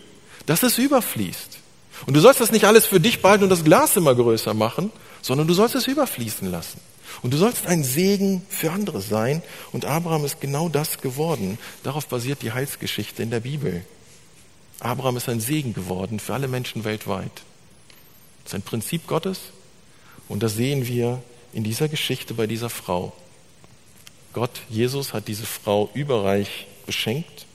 dass 0.46 0.64
es 0.64 0.78
überfließt. 0.78 1.60
Und 2.06 2.14
du 2.14 2.20
sollst 2.20 2.42
das 2.42 2.52
nicht 2.52 2.66
alles 2.66 2.86
für 2.86 3.00
dich 3.00 3.22
behalten 3.22 3.44
und 3.44 3.50
das 3.50 3.64
Glas 3.64 3.96
immer 3.96 4.16
größer 4.16 4.54
machen, 4.54 4.92
sondern 5.22 5.48
du 5.48 5.54
sollst 5.54 5.76
es 5.76 5.88
überfließen 5.88 6.50
lassen. 6.50 6.80
Und 7.22 7.34
du 7.34 7.38
sollst 7.38 7.66
ein 7.68 7.84
Segen 7.84 8.46
für 8.50 8.72
andere 8.72 9.02
sein. 9.02 9.42
Und 9.72 9.86
Abraham 9.86 10.26
ist 10.26 10.42
genau 10.42 10.70
das 10.70 11.00
geworden. 11.00 11.58
Darauf 11.84 12.08
basiert 12.08 12.42
die 12.42 12.52
Heilsgeschichte 12.52 13.24
in 13.24 13.32
der 13.32 13.40
Bibel. 13.40 13.86
Abraham 14.80 15.18
ist 15.18 15.30
ein 15.30 15.40
Segen 15.40 15.74
geworden 15.74 16.20
für 16.20 16.34
alle 16.34 16.48
Menschen 16.48 16.84
weltweit. 16.84 17.32
Das 18.44 18.52
ist 18.52 18.56
ein 18.56 18.62
Prinzip 18.62 19.08
Gottes. 19.08 19.40
Und 20.28 20.44
das 20.44 20.56
sehen 20.56 20.88
wir 20.88 21.24
in 21.54 21.64
dieser 21.64 21.88
Geschichte 21.88 22.34
bei 22.34 22.48
dieser 22.48 22.70
Frau. 22.70 23.14
Gott, 24.34 24.62
Jesus, 24.70 25.14
hat 25.14 25.30
diese 25.30 25.46
Frau 25.46 25.90
überreich 25.94 26.68
beschenkt 26.86 27.46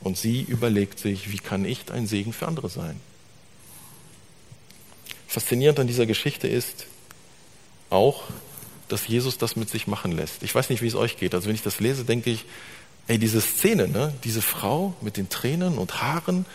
und 0.00 0.16
sie 0.16 0.42
überlegt 0.42 0.98
sich, 0.98 1.32
wie 1.32 1.38
kann 1.38 1.64
ich 1.64 1.90
ein 1.90 2.06
Segen 2.06 2.32
für 2.32 2.46
andere 2.46 2.68
sein? 2.68 3.00
Faszinierend 5.28 5.78
an 5.78 5.86
dieser 5.86 6.06
Geschichte 6.06 6.48
ist 6.48 6.86
auch, 7.90 8.24
dass 8.88 9.06
Jesus 9.06 9.38
das 9.38 9.56
mit 9.56 9.70
sich 9.70 9.86
machen 9.86 10.12
lässt. 10.12 10.42
Ich 10.42 10.54
weiß 10.54 10.70
nicht, 10.70 10.82
wie 10.82 10.88
es 10.88 10.94
euch 10.94 11.16
geht. 11.16 11.34
Also 11.34 11.48
wenn 11.48 11.54
ich 11.54 11.62
das 11.62 11.78
lese, 11.80 12.04
denke 12.04 12.30
ich, 12.30 12.44
ey, 13.06 13.18
diese 13.18 13.40
Szene, 13.40 13.88
ne, 13.88 14.14
diese 14.24 14.42
Frau 14.42 14.94
mit 15.00 15.16
den 15.16 15.28
Tränen 15.28 15.78
und 15.78 16.02
Haaren 16.02 16.46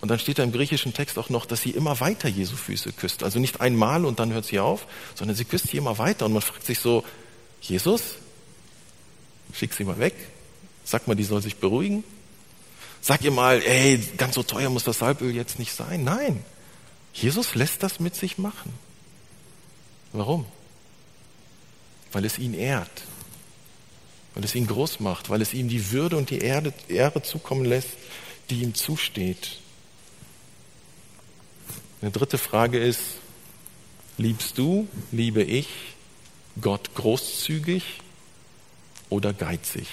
und 0.00 0.10
dann 0.10 0.18
steht 0.18 0.38
da 0.38 0.42
im 0.42 0.52
griechischen 0.52 0.94
Text 0.94 1.18
auch 1.18 1.28
noch, 1.28 1.44
dass 1.44 1.62
sie 1.62 1.70
immer 1.70 2.00
weiter 2.00 2.28
Jesu 2.28 2.56
Füße 2.56 2.92
küsst. 2.92 3.22
Also 3.22 3.38
nicht 3.38 3.60
einmal 3.60 4.04
und 4.04 4.18
dann 4.18 4.32
hört 4.32 4.46
sie 4.46 4.58
auf, 4.58 4.86
sondern 5.14 5.36
sie 5.36 5.44
küsst 5.44 5.68
sie 5.68 5.76
immer 5.76 5.98
weiter. 5.98 6.26
Und 6.26 6.32
man 6.32 6.42
fragt 6.42 6.64
sich 6.64 6.78
so, 6.78 7.04
Jesus, 7.60 8.16
schick 9.52 9.74
sie 9.74 9.84
mal 9.84 9.98
weg. 9.98 10.14
Sag 10.84 11.06
mal, 11.06 11.14
die 11.14 11.24
soll 11.24 11.42
sich 11.42 11.56
beruhigen. 11.56 12.02
Sag 13.00 13.22
ihr 13.22 13.30
mal, 13.30 13.62
ey, 13.62 13.98
ganz 14.16 14.34
so 14.34 14.42
teuer 14.42 14.68
muss 14.70 14.84
das 14.84 14.98
Salböl 14.98 15.34
jetzt 15.34 15.58
nicht 15.58 15.72
sein. 15.72 16.04
Nein, 16.04 16.44
Jesus 17.14 17.54
lässt 17.54 17.82
das 17.82 17.98
mit 17.98 18.14
sich 18.14 18.38
machen. 18.38 18.72
Warum? 20.12 20.44
Weil 22.12 22.24
es 22.24 22.38
ihn 22.38 22.54
ehrt, 22.54 23.02
weil 24.34 24.44
es 24.44 24.54
ihn 24.54 24.66
groß 24.66 25.00
macht, 25.00 25.30
weil 25.30 25.40
es 25.40 25.54
ihm 25.54 25.68
die 25.68 25.92
Würde 25.92 26.16
und 26.16 26.30
die 26.30 26.38
Erde, 26.38 26.74
Ehre 26.88 27.22
zukommen 27.22 27.64
lässt, 27.64 27.96
die 28.50 28.62
ihm 28.62 28.74
zusteht. 28.74 29.58
Eine 32.02 32.10
dritte 32.10 32.38
Frage 32.38 32.78
ist, 32.78 33.00
liebst 34.18 34.58
du, 34.58 34.88
liebe 35.12 35.42
ich 35.42 35.68
Gott 36.60 36.94
großzügig 36.94 37.84
oder 39.08 39.32
geizig? 39.32 39.86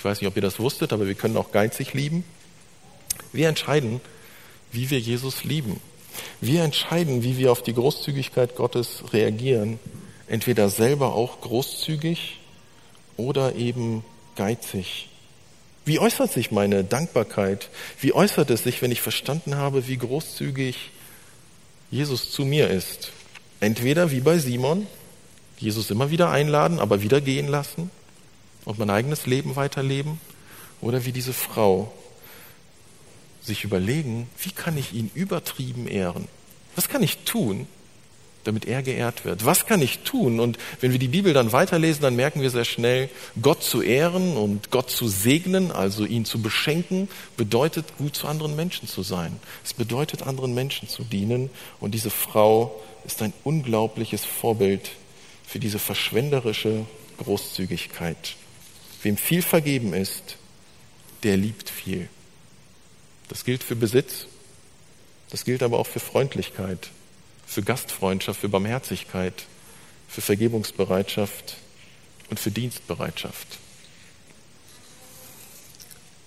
Ich 0.00 0.04
weiß 0.06 0.22
nicht, 0.22 0.28
ob 0.28 0.36
ihr 0.36 0.40
das 0.40 0.58
wusstet, 0.58 0.94
aber 0.94 1.06
wir 1.06 1.14
können 1.14 1.36
auch 1.36 1.52
geizig 1.52 1.92
lieben. 1.92 2.24
Wir 3.34 3.50
entscheiden, 3.50 4.00
wie 4.72 4.88
wir 4.88 4.98
Jesus 4.98 5.44
lieben. 5.44 5.78
Wir 6.40 6.64
entscheiden, 6.64 7.22
wie 7.22 7.36
wir 7.36 7.52
auf 7.52 7.62
die 7.62 7.74
Großzügigkeit 7.74 8.56
Gottes 8.56 9.02
reagieren. 9.12 9.78
Entweder 10.26 10.70
selber 10.70 11.12
auch 11.12 11.42
großzügig 11.42 12.38
oder 13.18 13.56
eben 13.56 14.02
geizig. 14.36 15.10
Wie 15.84 15.98
äußert 15.98 16.32
sich 16.32 16.50
meine 16.50 16.82
Dankbarkeit? 16.82 17.68
Wie 18.00 18.14
äußert 18.14 18.48
es 18.48 18.62
sich, 18.62 18.80
wenn 18.80 18.92
ich 18.92 19.02
verstanden 19.02 19.56
habe, 19.56 19.86
wie 19.86 19.98
großzügig 19.98 20.92
Jesus 21.90 22.32
zu 22.32 22.46
mir 22.46 22.70
ist? 22.70 23.12
Entweder 23.60 24.10
wie 24.10 24.20
bei 24.20 24.38
Simon, 24.38 24.86
Jesus 25.58 25.90
immer 25.90 26.10
wieder 26.10 26.30
einladen, 26.30 26.78
aber 26.78 27.02
wieder 27.02 27.20
gehen 27.20 27.48
lassen 27.48 27.90
und 28.64 28.78
mein 28.78 28.90
eigenes 28.90 29.26
Leben 29.26 29.56
weiterleben 29.56 30.20
oder 30.80 31.04
wie 31.04 31.12
diese 31.12 31.32
Frau 31.32 31.92
sich 33.42 33.64
überlegen, 33.64 34.28
wie 34.38 34.50
kann 34.50 34.76
ich 34.76 34.92
ihn 34.92 35.10
übertrieben 35.14 35.86
ehren? 35.86 36.28
Was 36.76 36.88
kann 36.88 37.02
ich 37.02 37.18
tun, 37.24 37.66
damit 38.44 38.64
er 38.64 38.82
geehrt 38.82 39.24
wird? 39.24 39.44
Was 39.44 39.66
kann 39.66 39.82
ich 39.82 40.00
tun? 40.00 40.40
Und 40.40 40.58
wenn 40.80 40.92
wir 40.92 40.98
die 40.98 41.08
Bibel 41.08 41.32
dann 41.32 41.52
weiterlesen, 41.52 42.02
dann 42.02 42.16
merken 42.16 42.42
wir 42.42 42.50
sehr 42.50 42.64
schnell, 42.64 43.08
Gott 43.40 43.62
zu 43.62 43.82
ehren 43.82 44.36
und 44.36 44.70
Gott 44.70 44.90
zu 44.90 45.08
segnen, 45.08 45.72
also 45.72 46.04
ihn 46.04 46.24
zu 46.24 46.40
beschenken, 46.40 47.08
bedeutet 47.36 47.86
gut 47.98 48.14
zu 48.14 48.28
anderen 48.28 48.56
Menschen 48.56 48.88
zu 48.88 49.02
sein. 49.02 49.36
Es 49.64 49.74
bedeutet 49.74 50.22
anderen 50.22 50.54
Menschen 50.54 50.88
zu 50.88 51.02
dienen. 51.02 51.50
Und 51.80 51.92
diese 51.92 52.10
Frau 52.10 52.80
ist 53.04 53.22
ein 53.22 53.32
unglaubliches 53.44 54.24
Vorbild 54.24 54.90
für 55.46 55.58
diese 55.58 55.78
verschwenderische 55.78 56.86
Großzügigkeit. 57.18 58.36
Wem 59.02 59.16
viel 59.16 59.42
vergeben 59.42 59.94
ist, 59.94 60.36
der 61.22 61.36
liebt 61.36 61.70
viel. 61.70 62.08
Das 63.28 63.44
gilt 63.44 63.62
für 63.62 63.76
Besitz, 63.76 64.26
das 65.30 65.44
gilt 65.44 65.62
aber 65.62 65.78
auch 65.78 65.86
für 65.86 66.00
Freundlichkeit, 66.00 66.90
für 67.46 67.62
Gastfreundschaft, 67.62 68.40
für 68.40 68.48
Barmherzigkeit, 68.48 69.44
für 70.08 70.20
Vergebungsbereitschaft 70.20 71.56
und 72.28 72.40
für 72.40 72.50
Dienstbereitschaft. 72.50 73.58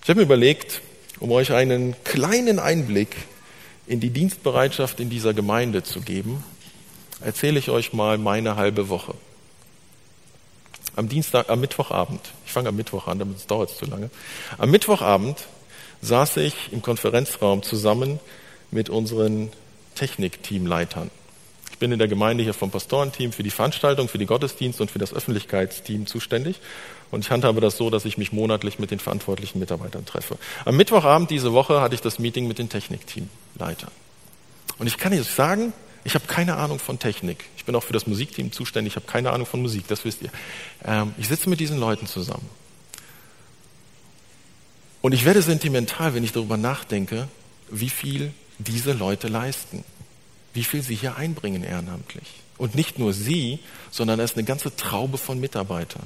Ich 0.04 0.10
habe 0.10 0.20
mir 0.20 0.26
überlegt, 0.26 0.82
um 1.20 1.32
euch 1.32 1.52
einen 1.52 1.96
kleinen 2.04 2.60
Einblick 2.60 3.16
in 3.88 4.00
die 4.00 4.10
Dienstbereitschaft 4.10 5.00
in 5.00 5.10
dieser 5.10 5.34
Gemeinde 5.34 5.84
zu 5.84 6.02
geben, 6.02 6.44
erzähle 7.22 7.60
ich 7.60 7.70
euch 7.70 7.94
mal 7.94 8.18
meine 8.18 8.56
halbe 8.56 8.90
Woche 8.90 9.16
am 10.96 11.10
Dienstag, 11.10 11.50
am 11.50 11.60
Mittwochabend, 11.60 12.22
fange 12.54 12.70
am 12.70 12.76
Mittwoch 12.76 13.08
an, 13.08 13.20
damit 13.20 13.50
dauert 13.50 13.72
es 13.72 13.78
zu 13.78 13.86
lange. 13.86 14.10
Am 14.58 14.72
Mittwochabend 14.72 15.38
saß 16.02 16.38
ich 16.38 16.54
im 16.72 16.82
Konferenzraum 16.82 17.63
zusammen 17.63 18.20
mit 18.72 18.89
unseren 18.89 19.52
Technikteamleitern. 19.96 21.10
Ich 21.72 21.80
bin 21.80 21.92
in 21.92 22.00
der 22.00 22.08
Gemeinde 22.08 22.44
hier 22.44 22.54
vom 22.54 22.72
Pastorenteam 22.72 23.32
für 23.32 23.44
die 23.44 23.50
Veranstaltung, 23.50 24.08
für 24.08 24.18
die 24.18 24.26
Gottesdienste 24.26 24.84
und 24.84 24.92
für 24.92 25.00
das 25.00 25.13
Öffentlichkeitsteam 25.13 26.06
zuständig. 26.06 26.62
Und 27.12 27.26
ich 27.26 27.32
handhabe 27.32 27.62
das 27.62 27.78
so, 27.78 27.89
dass 27.89 28.06
ich 28.06 28.18
mich 28.18 28.32
monatlich 28.32 28.80
mit 28.80 28.92
den 28.92 29.00
verantwortlichen 29.00 29.60
Mitarbeitern 29.60 30.06
treffe. 30.06 30.38
Am 30.66 30.78
Mittwochabend 30.78 31.30
diese 31.30 31.54
Woche 31.54 31.82
hatte 31.82 31.96
ich 31.96 32.02
das 32.02 32.20
Meeting 32.20 32.48
mit 32.48 32.60
den 32.60 32.70
Technikteamleitern. 32.70 33.92
Und 34.78 34.88
ich 34.88 34.98
kann 34.98 35.13
euch 35.13 35.24
sagen, 35.24 35.74
ich 36.04 36.16
habe 36.16 36.26
keine 36.28 36.58
Ahnung 36.58 36.80
von 36.80 37.00
Technik. 37.00 37.46
Ich 37.58 37.66
bin 37.66 37.76
auch 37.76 37.84
für 37.84 37.94
das 37.94 38.08
Musikteam 38.08 38.52
zuständig. 38.52 38.94
Ich 38.94 38.96
habe 38.96 39.06
keine 39.06 39.32
Ahnung 39.32 39.46
von 39.46 39.62
Musik, 39.62 39.88
das 39.88 40.04
wisst 40.06 40.22
ihr. 40.22 40.30
Ähm, 40.86 41.13
ich 41.18 41.28
sitze 41.28 41.50
mit 41.50 41.60
diesen 41.60 41.80
Leuten 41.80 42.08
zusammen. 42.08 42.50
Und 45.02 45.13
ich 45.13 45.26
werde 45.26 45.42
sentimental, 45.42 46.13
wenn 46.13 46.24
ich 46.24 46.32
darüber 46.32 46.58
nachdenke, 46.58 47.28
wie 47.70 47.89
viel 47.89 48.34
diese 48.58 48.94
Leute 48.94 49.28
leisten. 49.28 49.84
Wie 50.54 50.63
viel 50.63 50.82
sie 50.82 50.96
hier 50.96 51.18
einbringen 51.18 51.63
ehrenamtlich. 51.63 52.28
Und 52.58 52.76
nicht 52.76 53.00
nur 53.00 53.13
sie, 53.13 53.60
sondern 53.92 54.20
es 54.20 54.32
ist 54.32 54.38
eine 54.38 54.46
ganze 54.46 54.76
Traube 54.76 55.18
von 55.18 55.39
Mitarbeitern. 55.39 56.04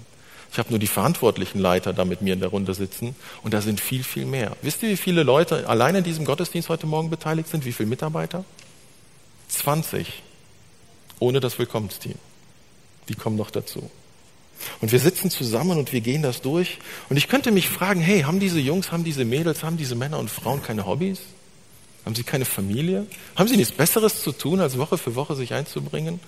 Ich 0.52 0.58
habe 0.60 0.70
nur 0.70 0.80
die 0.80 0.88
verantwortlichen 0.88 1.60
Leiter 1.60 1.92
da 1.92 2.06
mit 2.06 2.22
mir 2.22 2.34
in 2.34 2.40
der 2.40 2.50
Runde 2.50 2.74
sitzen 2.74 3.16
und 3.44 3.54
da 3.54 3.62
sind 3.62 3.82
viel, 3.82 4.04
viel 4.04 4.26
mehr. 4.26 4.56
Wisst 4.62 4.82
ihr, 4.82 4.90
wie 4.90 4.98
viele 4.98 5.24
Leute 5.24 5.68
allein 5.68 5.96
in 5.96 6.04
diesem 6.06 6.24
Gottesdienst 6.24 6.70
heute 6.70 6.88
Morgen 6.88 7.10
beteiligt 7.10 7.50
sind? 7.50 7.66
Wie 7.66 7.74
viele 7.74 7.90
Mitarbeiter? 7.90 8.46
20 9.48 10.24
ohne 11.20 11.40
das 11.40 11.58
Willkommensteam. 11.58 12.16
Die 13.10 13.16
kommen 13.16 13.38
noch 13.38 13.52
dazu. 13.52 13.90
Und 14.82 14.92
wir 14.92 15.00
sitzen 15.00 15.30
zusammen 15.30 15.78
und 15.78 15.94
wir 15.94 16.02
gehen 16.02 16.22
das 16.22 16.42
durch. 16.42 16.80
Und 17.10 17.18
ich 17.18 17.28
könnte 17.28 17.52
mich 17.52 17.70
fragen, 17.70 18.02
hey, 18.02 18.22
haben 18.22 18.40
diese 18.40 18.60
Jungs, 18.60 18.92
haben 18.92 19.04
diese 19.04 19.26
Mädels, 19.26 19.64
haben 19.64 19.78
diese 19.78 19.96
Männer 19.96 20.20
und 20.20 20.30
Frauen 20.30 20.62
keine 20.62 20.86
Hobbys? 20.86 21.20
Haben 22.06 22.16
sie 22.16 22.24
keine 22.24 22.46
Familie? 22.46 23.06
Haben 23.36 23.48
sie 23.50 23.58
nichts 23.58 23.74
Besseres 23.74 24.24
zu 24.24 24.32
tun, 24.32 24.60
als 24.60 24.78
Woche 24.78 24.98
für 24.98 25.16
Woche 25.16 25.36
sich 25.36 25.54
einzubringen? 25.54 26.20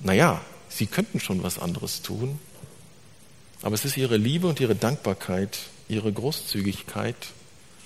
Naja, 0.00 0.40
sie 0.68 0.86
könnten 0.86 1.20
schon 1.20 1.42
was 1.42 1.58
anderes 1.58 2.02
tun. 2.02 2.38
Aber 3.62 3.74
es 3.74 3.84
ist 3.84 3.96
ihre 3.96 4.16
Liebe 4.16 4.46
und 4.46 4.60
ihre 4.60 4.74
Dankbarkeit, 4.74 5.58
ihre 5.88 6.12
Großzügigkeit 6.12 7.16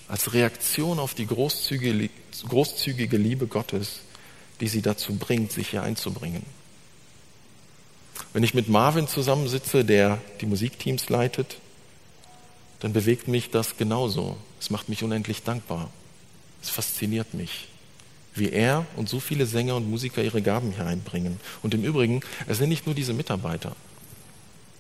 als 0.08 0.34
Reaktion 0.34 0.98
auf 0.98 1.14
die 1.14 1.26
großzügige, 1.26 2.10
großzügige 2.48 3.16
Liebe 3.16 3.46
Gottes, 3.46 4.00
die 4.60 4.68
sie 4.68 4.82
dazu 4.82 5.14
bringt, 5.14 5.52
sich 5.52 5.70
hier 5.70 5.82
einzubringen. 5.82 6.44
Wenn 8.32 8.42
ich 8.42 8.54
mit 8.54 8.68
Marvin 8.68 9.08
zusammensitze, 9.08 9.84
der 9.84 10.18
die 10.40 10.46
Musikteams 10.46 11.08
leitet, 11.08 11.58
dann 12.80 12.92
bewegt 12.92 13.28
mich 13.28 13.50
das 13.50 13.76
genauso. 13.76 14.36
Es 14.60 14.70
macht 14.70 14.88
mich 14.88 15.02
unendlich 15.02 15.42
dankbar. 15.42 15.90
Es 16.62 16.70
fasziniert 16.70 17.34
mich, 17.34 17.68
wie 18.34 18.50
er 18.50 18.86
und 18.96 19.08
so 19.08 19.20
viele 19.20 19.46
Sänger 19.46 19.76
und 19.76 19.90
Musiker 19.90 20.22
ihre 20.22 20.42
Gaben 20.42 20.72
hier 20.72 20.86
einbringen. 20.86 21.40
Und 21.62 21.74
im 21.74 21.84
Übrigen, 21.84 22.20
es 22.46 22.58
sind 22.58 22.68
nicht 22.68 22.86
nur 22.86 22.94
diese 22.94 23.12
Mitarbeiter. 23.12 23.76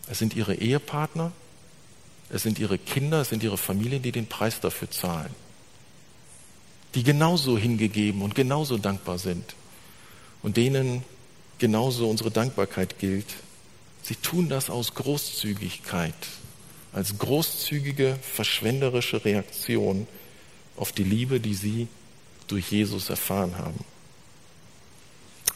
Es 0.08 0.18
sind 0.18 0.34
ihre 0.34 0.54
Ehepartner, 0.54 1.32
es 2.30 2.42
sind 2.42 2.58
ihre 2.58 2.78
Kinder, 2.78 3.20
es 3.20 3.28
sind 3.28 3.42
ihre 3.42 3.58
Familien, 3.58 4.02
die 4.02 4.12
den 4.12 4.26
Preis 4.26 4.60
dafür 4.60 4.90
zahlen. 4.90 5.34
Die 6.94 7.02
genauso 7.02 7.56
hingegeben 7.56 8.22
und 8.22 8.34
genauso 8.34 8.76
dankbar 8.78 9.18
sind. 9.18 9.54
Und 10.42 10.56
denen 10.56 11.04
genauso 11.58 12.08
unsere 12.08 12.30
Dankbarkeit 12.30 12.98
gilt. 12.98 13.26
Sie 14.02 14.16
tun 14.16 14.48
das 14.48 14.68
aus 14.68 14.94
Großzügigkeit, 14.94 16.14
als 16.92 17.18
großzügige, 17.18 18.18
verschwenderische 18.20 19.24
Reaktion 19.24 20.08
auf 20.76 20.90
die 20.90 21.04
Liebe, 21.04 21.38
die 21.38 21.54
sie 21.54 21.86
durch 22.48 22.72
Jesus 22.72 23.10
erfahren 23.10 23.56
haben. 23.58 23.84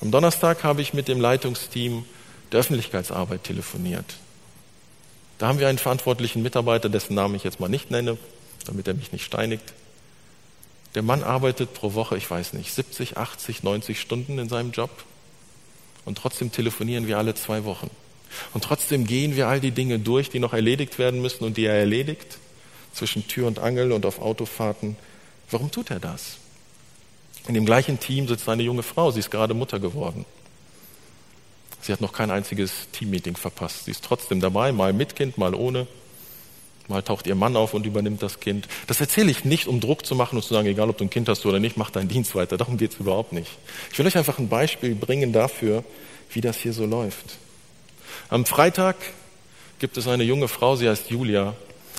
Am 0.00 0.10
Donnerstag 0.10 0.62
habe 0.62 0.80
ich 0.80 0.94
mit 0.94 1.08
dem 1.08 1.20
Leitungsteam 1.20 2.04
der 2.52 2.60
Öffentlichkeitsarbeit 2.60 3.44
telefoniert. 3.44 4.16
Da 5.38 5.48
haben 5.48 5.58
wir 5.58 5.68
einen 5.68 5.78
verantwortlichen 5.78 6.42
Mitarbeiter, 6.42 6.88
dessen 6.88 7.14
Namen 7.14 7.34
ich 7.34 7.44
jetzt 7.44 7.60
mal 7.60 7.68
nicht 7.68 7.90
nenne, 7.90 8.16
damit 8.64 8.86
er 8.86 8.94
mich 8.94 9.12
nicht 9.12 9.24
steinigt. 9.24 9.74
Der 10.96 11.02
Mann 11.02 11.22
arbeitet 11.22 11.74
pro 11.74 11.92
Woche, 11.92 12.16
ich 12.16 12.28
weiß 12.28 12.54
nicht, 12.54 12.72
70, 12.72 13.18
80, 13.18 13.62
90 13.62 14.00
Stunden 14.00 14.38
in 14.38 14.48
seinem 14.48 14.70
Job. 14.72 14.90
Und 16.06 16.16
trotzdem 16.16 16.50
telefonieren 16.50 17.06
wir 17.06 17.18
alle 17.18 17.34
zwei 17.34 17.64
Wochen. 17.64 17.90
Und 18.54 18.64
trotzdem 18.64 19.06
gehen 19.06 19.36
wir 19.36 19.46
all 19.46 19.60
die 19.60 19.72
Dinge 19.72 19.98
durch, 19.98 20.30
die 20.30 20.38
noch 20.38 20.54
erledigt 20.54 20.98
werden 20.98 21.20
müssen 21.20 21.44
und 21.44 21.58
die 21.58 21.66
er 21.66 21.74
erledigt, 21.74 22.38
zwischen 22.94 23.28
Tür 23.28 23.46
und 23.46 23.58
Angel 23.58 23.92
und 23.92 24.06
auf 24.06 24.20
Autofahrten. 24.20 24.96
Warum 25.50 25.70
tut 25.70 25.90
er 25.90 26.00
das? 26.00 26.38
In 27.46 27.52
dem 27.52 27.66
gleichen 27.66 28.00
Team 28.00 28.26
sitzt 28.26 28.48
eine 28.48 28.62
junge 28.62 28.82
Frau, 28.82 29.10
sie 29.10 29.20
ist 29.20 29.30
gerade 29.30 29.52
Mutter 29.52 29.78
geworden. 29.78 30.24
Sie 31.82 31.92
hat 31.92 32.00
noch 32.00 32.14
kein 32.14 32.30
einziges 32.30 32.72
Teammeeting 32.92 33.36
verpasst. 33.36 33.84
Sie 33.84 33.90
ist 33.90 34.02
trotzdem 34.02 34.40
dabei, 34.40 34.72
mal 34.72 34.94
mit 34.94 35.14
Kind, 35.14 35.36
mal 35.36 35.54
ohne. 35.54 35.86
Mal 36.88 37.02
taucht 37.02 37.26
ihr 37.26 37.34
Mann 37.34 37.56
auf 37.56 37.74
und 37.74 37.84
übernimmt 37.84 38.22
das 38.22 38.38
Kind. 38.38 38.68
Das 38.86 39.00
erzähle 39.00 39.30
ich 39.30 39.44
nicht, 39.44 39.66
um 39.66 39.80
Druck 39.80 40.06
zu 40.06 40.14
machen 40.14 40.36
und 40.36 40.42
zu 40.42 40.54
sagen, 40.54 40.68
egal 40.68 40.88
ob 40.88 40.98
du 40.98 41.04
ein 41.04 41.10
Kind 41.10 41.28
hast 41.28 41.44
oder 41.44 41.58
nicht, 41.58 41.76
mach 41.76 41.90
deinen 41.90 42.08
Dienst 42.08 42.34
weiter. 42.34 42.56
Darum 42.56 42.76
geht 42.76 42.92
es 42.92 43.00
überhaupt 43.00 43.32
nicht. 43.32 43.50
Ich 43.92 43.98
will 43.98 44.06
euch 44.06 44.16
einfach 44.16 44.38
ein 44.38 44.48
Beispiel 44.48 44.94
bringen 44.94 45.32
dafür, 45.32 45.82
wie 46.32 46.40
das 46.40 46.58
hier 46.58 46.72
so 46.72 46.86
läuft. 46.86 47.38
Am 48.28 48.44
Freitag 48.44 48.96
gibt 49.78 49.96
es 49.96 50.06
eine 50.06 50.22
junge 50.22 50.48
Frau, 50.48 50.76
sie 50.76 50.88
heißt 50.88 51.10
Julia. 51.10 51.54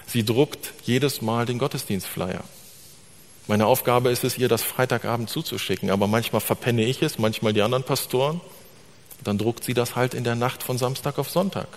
Sie 0.06 0.23
druckt 0.23 0.73
jedes 0.84 1.21
Mal 1.21 1.45
den 1.45 1.60
Gottesdienstflyer. 1.60 2.43
Meine 3.47 3.65
Aufgabe 3.65 4.10
ist 4.10 4.23
es, 4.23 4.38
ihr 4.38 4.50
das 4.50 4.62
Freitagabend 4.62 5.30
zuzuschicken, 5.30 5.89
aber 5.89 6.08
manchmal 6.08 6.41
verpenne 6.41 6.84
ich 6.84 7.02
es, 7.02 7.17
manchmal 7.17 7.54
die 7.54 7.62
anderen 7.62 7.84
Pastoren. 7.84 8.41
Dann 9.23 9.38
druckt 9.38 9.63
sie 9.63 9.73
das 9.73 9.95
halt 9.95 10.13
in 10.13 10.23
der 10.23 10.36
Nacht 10.36 10.63
von 10.63 10.78
Samstag 10.78 11.17
auf 11.17 11.30
Sonntag. 11.30 11.67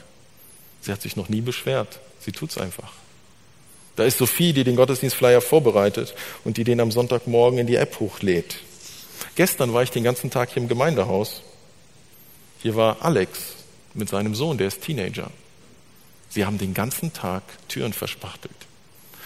Sie 0.81 0.93
hat 0.93 1.03
sich 1.03 1.17
noch 1.17 1.29
nie 1.29 1.41
beschwert. 1.41 2.01
Sie 2.21 2.33
tut's 2.33 2.59
einfach. 2.59 2.93
Da 3.97 4.05
ist 4.05 4.19
Sophie, 4.19 4.53
die 4.53 4.65
den 4.65 4.77
Gottesdienstflyer 4.77 5.41
vorbereitet 5.41 6.15
und 6.45 6.57
die 6.57 6.65
den 6.65 6.81
am 6.81 6.91
Sonntagmorgen 6.91 7.59
in 7.59 7.67
die 7.67 7.77
App 7.77 8.01
hochlädt. 8.01 8.57
Gestern 9.35 9.73
war 9.73 9.83
ich 9.83 9.91
den 9.91 10.05
ganzen 10.05 10.31
Tag 10.31 10.51
hier 10.53 10.63
im 10.63 10.69
Gemeindehaus. 10.69 11.43
Hier 12.63 12.77
war 12.77 12.99
Alex 13.01 13.41
mit 13.95 14.09
seinem 14.09 14.35
Sohn, 14.35 14.59
der 14.59 14.69
ist 14.69 14.83
Teenager. 14.83 15.31
Sie 16.29 16.47
haben 16.47 16.59
den 16.59 16.75
ganzen 16.75 17.13
Tag 17.13 17.43
Türen 17.69 17.93
verspachtelt. 17.93 18.55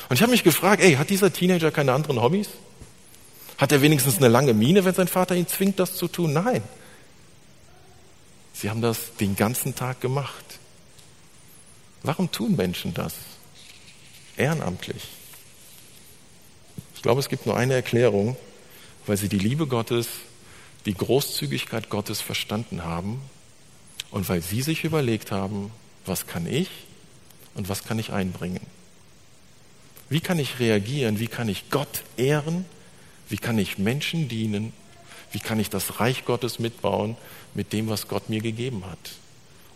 Und 0.08 0.16
ich 0.16 0.22
habe 0.22 0.32
mich 0.32 0.44
gefragt, 0.44 0.82
ey, 0.82 0.94
hat 0.94 1.10
dieser 1.10 1.32
Teenager 1.32 1.70
keine 1.70 1.92
anderen 1.92 2.20
Hobbys? 2.20 2.48
Hat 3.58 3.72
er 3.72 3.82
wenigstens 3.82 4.18
eine 4.18 4.28
lange 4.28 4.54
Miene, 4.54 4.84
wenn 4.84 4.94
sein 4.94 5.08
Vater 5.08 5.34
ihn 5.34 5.46
zwingt, 5.46 5.78
das 5.78 5.96
zu 5.96 6.08
tun? 6.08 6.32
Nein. 6.32 6.62
Sie 8.52 8.70
haben 8.70 8.80
das 8.82 9.14
den 9.20 9.36
ganzen 9.36 9.74
Tag 9.74 10.00
gemacht. 10.00 10.58
Warum 12.04 12.30
tun 12.30 12.54
Menschen 12.54 12.92
das? 12.92 13.14
Ehrenamtlich. 14.36 15.02
Ich 16.94 17.02
glaube, 17.02 17.20
es 17.20 17.30
gibt 17.30 17.46
nur 17.46 17.56
eine 17.56 17.72
Erklärung, 17.72 18.36
weil 19.06 19.16
sie 19.16 19.30
die 19.30 19.38
Liebe 19.38 19.66
Gottes, 19.66 20.08
die 20.84 20.92
Großzügigkeit 20.92 21.88
Gottes 21.88 22.20
verstanden 22.20 22.84
haben 22.84 23.22
und 24.10 24.28
weil 24.28 24.42
sie 24.42 24.60
sich 24.60 24.84
überlegt 24.84 25.32
haben, 25.32 25.70
was 26.04 26.26
kann 26.26 26.46
ich 26.46 26.68
und 27.54 27.70
was 27.70 27.84
kann 27.84 27.98
ich 27.98 28.12
einbringen. 28.12 28.66
Wie 30.10 30.20
kann 30.20 30.38
ich 30.38 30.58
reagieren? 30.58 31.18
Wie 31.18 31.26
kann 31.26 31.48
ich 31.48 31.70
Gott 31.70 32.02
ehren? 32.18 32.66
Wie 33.30 33.38
kann 33.38 33.58
ich 33.58 33.78
Menschen 33.78 34.28
dienen? 34.28 34.74
Wie 35.32 35.40
kann 35.40 35.58
ich 35.58 35.70
das 35.70 36.00
Reich 36.00 36.26
Gottes 36.26 36.58
mitbauen 36.58 37.16
mit 37.54 37.72
dem, 37.72 37.88
was 37.88 38.08
Gott 38.08 38.28
mir 38.28 38.42
gegeben 38.42 38.84
hat? 38.84 39.23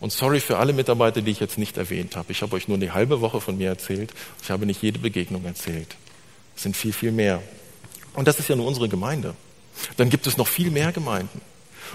Und 0.01 0.13
sorry 0.13 0.41
für 0.41 0.59
alle 0.59 0.73
Mitarbeiter, 0.73 1.23
die 1.23 1.31
ich 1.31 1.41
jetzt 1.41 1.59
nicht 1.59 1.77
erwähnt 1.77 2.15
habe. 2.17 2.31
Ich 2.31 2.43
habe 2.43 2.55
euch 2.55 2.69
nur 2.69 2.77
eine 2.77 2.95
halbe 2.95 3.21
Woche 3.21 3.41
von 3.41 3.59
mir 3.59 3.69
erzählt. 3.69 4.13
Ich 4.43 4.51
habe 4.51 4.65
nicht 4.65 4.83
jede 4.83 4.99
Begegnung 4.99 5.45
erzählt. 5.45 5.97
Es 6.57 6.63
sind 6.63 6.77
viel, 6.77 6.93
viel 6.93 7.13
mehr. 7.13 7.43
Und 8.15 8.29
das 8.29 8.39
ist 8.39 8.49
ja 8.49 8.57
nur 8.57 8.67
unsere 8.67 8.89
Gemeinde. 8.89 9.35
Dann 9.97 10.11
gibt 10.11 10.27
es 10.27 10.37
noch 10.37 10.49
viel 10.49 10.71
mehr 10.71 10.93
Gemeinden. 10.93 11.41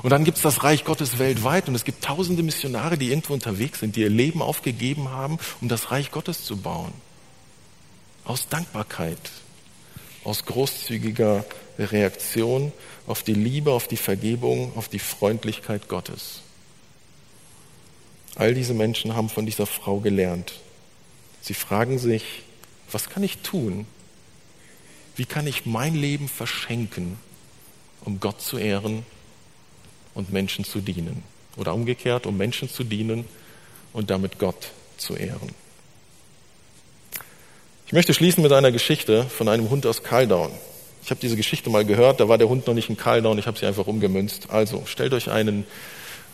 Und 0.01 0.09
dann 0.09 0.23
gibt 0.23 0.37
es 0.37 0.43
das 0.43 0.63
Reich 0.63 0.85
Gottes 0.85 1.19
weltweit 1.19 1.67
und 1.67 1.75
es 1.75 1.83
gibt 1.83 2.03
tausende 2.03 2.41
Missionare, 2.41 2.97
die 2.97 3.09
irgendwo 3.09 3.33
unterwegs 3.33 3.79
sind, 3.79 3.95
die 3.95 4.01
ihr 4.01 4.09
Leben 4.09 4.41
aufgegeben 4.41 5.09
haben, 5.09 5.37
um 5.61 5.67
das 5.67 5.91
Reich 5.91 6.11
Gottes 6.11 6.43
zu 6.43 6.57
bauen. 6.57 6.93
Aus 8.25 8.47
Dankbarkeit, 8.49 9.19
aus 10.23 10.45
großzügiger 10.45 11.45
Reaktion 11.77 12.71
auf 13.07 13.23
die 13.23 13.33
Liebe, 13.33 13.71
auf 13.71 13.87
die 13.87 13.97
Vergebung, 13.97 14.71
auf 14.77 14.87
die 14.87 14.99
Freundlichkeit 14.99 15.87
Gottes. 15.87 16.42
All 18.35 18.53
diese 18.53 18.73
Menschen 18.73 19.15
haben 19.15 19.29
von 19.29 19.45
dieser 19.45 19.65
Frau 19.65 19.99
gelernt. 19.99 20.53
Sie 21.41 21.53
fragen 21.53 21.99
sich, 21.99 22.23
was 22.91 23.09
kann 23.09 23.23
ich 23.23 23.39
tun? 23.39 23.85
Wie 25.15 25.25
kann 25.25 25.45
ich 25.45 25.65
mein 25.65 25.95
Leben 25.95 26.27
verschenken, 26.27 27.19
um 28.03 28.19
Gott 28.19 28.41
zu 28.41 28.57
ehren 28.57 29.05
und 30.13 30.31
Menschen 30.31 30.65
zu 30.65 30.79
dienen? 30.79 31.23
Oder 31.57 31.73
umgekehrt, 31.73 32.25
um 32.25 32.35
Menschen 32.37 32.69
zu 32.69 32.83
dienen 32.83 33.25
und 33.93 34.09
damit 34.09 34.39
Gott 34.39 34.71
zu 34.97 35.15
ehren. 35.15 35.49
Ich 37.85 37.93
möchte 37.93 38.13
schließen 38.13 38.41
mit 38.41 38.51
einer 38.51 38.71
Geschichte 38.71 39.23
von 39.23 39.47
einem 39.47 39.69
Hund 39.69 39.85
aus 39.85 40.01
Kaldaun. 40.01 40.51
Ich 41.03 41.11
habe 41.11 41.19
diese 41.19 41.35
Geschichte 41.35 41.69
mal 41.69 41.85
gehört, 41.85 42.19
da 42.19 42.27
war 42.29 42.37
der 42.37 42.49
Hund 42.49 42.65
noch 42.65 42.73
nicht 42.73 42.89
in 42.89 42.97
Kaldaun, 42.97 43.37
ich 43.37 43.45
habe 43.45 43.59
sie 43.59 43.65
einfach 43.65 43.85
umgemünzt. 43.85 44.49
Also 44.49 44.83
stellt 44.85 45.13
euch 45.13 45.29
einen, 45.29 45.65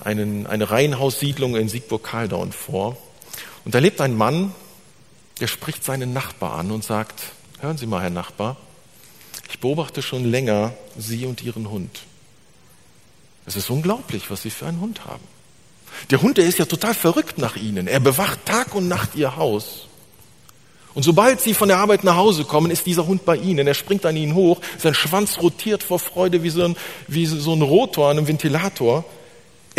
einen, 0.04 0.48
eine 0.48 0.70
Reihenhaussiedlung 0.70 1.56
in 1.56 1.70
Siegburg-Kaldaun 1.70 2.52
vor. 2.52 2.98
Und 3.66 3.76
da 3.76 3.80
lebt 3.80 4.02
ein 4.02 4.16
Mann, 4.16 4.54
der 5.40 5.48
spricht 5.48 5.84
seinen 5.84 6.14
Nachbar 6.14 6.58
an 6.58 6.72
und 6.72 6.84
sagt, 6.84 7.22
hören 7.60 7.78
Sie 7.78 7.86
mal, 7.86 8.02
Herr 8.02 8.10
Nachbar, 8.10 8.58
ich 9.50 9.60
beobachte 9.60 10.02
schon 10.02 10.26
länger 10.26 10.74
Sie 10.98 11.26
und 11.26 11.44
Ihren 11.44 11.70
Hund. 11.70 12.02
Es 13.46 13.56
ist 13.56 13.70
unglaublich, 13.70 14.30
was 14.30 14.44
Sie 14.44 14.50
für 14.52 14.68
einen 14.68 14.80
Hund 14.80 15.06
haben. 15.06 15.24
Der 16.12 16.22
Hund, 16.22 16.38
der 16.38 16.46
ist 16.46 16.60
ja 16.60 16.66
total 16.66 16.94
verrückt 16.94 17.38
nach 17.38 17.56
Ihnen. 17.56 17.88
Er 17.88 18.00
bewacht 18.00 18.46
Tag 18.46 18.76
und 18.76 18.88
Nacht 18.88 19.16
Ihr 19.16 19.36
Haus. 19.36 19.88
Und 20.94 21.04
sobald 21.04 21.40
Sie 21.42 21.54
von 21.54 21.68
der 21.68 21.78
Arbeit 21.78 22.04
nach 22.04 22.16
Hause 22.16 22.44
kommen, 22.44 22.72
ist 22.72 22.86
dieser 22.86 23.08
Hund 23.08 23.26
bei 23.26 23.38
Ihnen. 23.38 23.68
Er 23.68 23.74
springt 23.74 24.06
an 24.06 24.16
Ihnen 24.16 24.36
hoch, 24.36 24.60
sein 24.78 24.94
Schwanz 24.94 25.40
rotiert 25.40 25.84
vor 25.84 26.00
Freude 26.00 26.44
wie 26.44 26.50
so 26.50 26.64
ein, 26.64 26.76
wie 27.08 27.26
so 27.26 27.54
ein 27.54 27.62
Rotor 27.62 28.10
an 28.10 28.18
einem 28.18 28.28
Ventilator. 28.28 29.06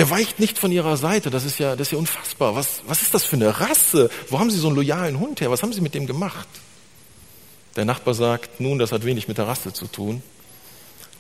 Er 0.01 0.09
weicht 0.09 0.41
nicht 0.41 0.59
von 0.59 0.73
Ihrer 0.73 0.97
Seite. 0.97 1.29
Das 1.29 1.45
ist 1.45 1.59
ja, 1.59 1.77
das 1.77 1.89
ist 1.89 1.93
ja 1.93 1.99
unfassbar. 1.99 2.55
Was, 2.55 2.81
was 2.87 3.03
ist 3.03 3.13
das 3.13 3.23
für 3.27 3.37
eine 3.37 3.61
Rasse? 3.61 4.09
Wo 4.31 4.39
haben 4.39 4.51
Sie 4.51 4.57
so 4.57 4.69
einen 4.69 4.77
loyalen 4.77 5.21
Hund 5.21 5.43
her? 5.43 5.51
Was 5.51 5.63
haben 5.63 5.75
Sie 5.75 5.83
mit 5.83 5.93
dem 5.93 6.07
gemacht? 6.07 6.49
Der 7.77 7.85
Nachbar 7.85 8.15
sagt, 8.15 8.61
nun, 8.61 8.79
das 8.79 8.93
hat 8.93 9.05
wenig 9.05 9.29
mit 9.29 9.37
der 9.37 9.47
Rasse 9.47 9.75
zu 9.75 9.87
tun. 9.87 10.23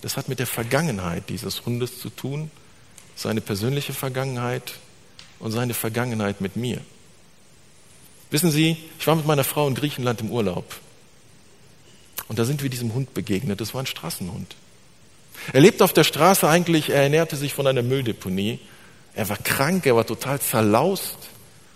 Das 0.00 0.16
hat 0.16 0.30
mit 0.30 0.38
der 0.38 0.46
Vergangenheit 0.46 1.28
dieses 1.28 1.66
Hundes 1.66 2.00
zu 2.00 2.08
tun, 2.08 2.50
seine 3.16 3.42
persönliche 3.42 3.92
Vergangenheit 3.92 4.72
und 5.40 5.50
seine 5.50 5.74
Vergangenheit 5.74 6.40
mit 6.40 6.56
mir. 6.56 6.80
Wissen 8.30 8.50
Sie, 8.50 8.78
ich 8.98 9.06
war 9.06 9.14
mit 9.14 9.26
meiner 9.26 9.44
Frau 9.44 9.68
in 9.68 9.74
Griechenland 9.74 10.22
im 10.22 10.30
Urlaub. 10.30 10.64
Und 12.28 12.38
da 12.38 12.46
sind 12.46 12.62
wir 12.62 12.70
diesem 12.70 12.94
Hund 12.94 13.12
begegnet. 13.12 13.60
Das 13.60 13.74
war 13.74 13.82
ein 13.82 13.86
Straßenhund. 13.86 14.56
Er 15.52 15.60
lebte 15.60 15.84
auf 15.84 15.92
der 15.92 16.04
Straße 16.04 16.48
eigentlich, 16.48 16.90
er 16.90 17.02
ernährte 17.02 17.36
sich 17.36 17.54
von 17.54 17.66
einer 17.66 17.82
Mülldeponie. 17.82 18.58
Er 19.14 19.28
war 19.28 19.38
krank, 19.38 19.86
er 19.86 19.96
war 19.96 20.06
total 20.06 20.40
zerlaust, 20.40 21.16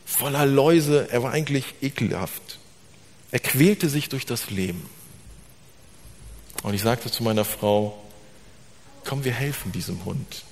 voller 0.05 0.47
Läuse, 0.47 1.09
er 1.11 1.23
war 1.23 1.33
eigentlich 1.33 1.65
ekelhaft. 1.83 2.59
Er 3.33 3.41
quälte 3.41 3.89
sich 3.89 4.09
durch 4.09 4.27
das 4.27 4.51
Leben. 4.51 4.89
Und 6.63 6.75
ich 6.75 6.83
sagte 6.83 7.11
zu 7.11 7.23
meiner 7.23 7.45
Frau, 7.45 7.99
komm, 9.05 9.25
wir 9.25 9.33
helfen 9.33 9.73
diesem 9.73 10.05
Hund. 10.05 10.45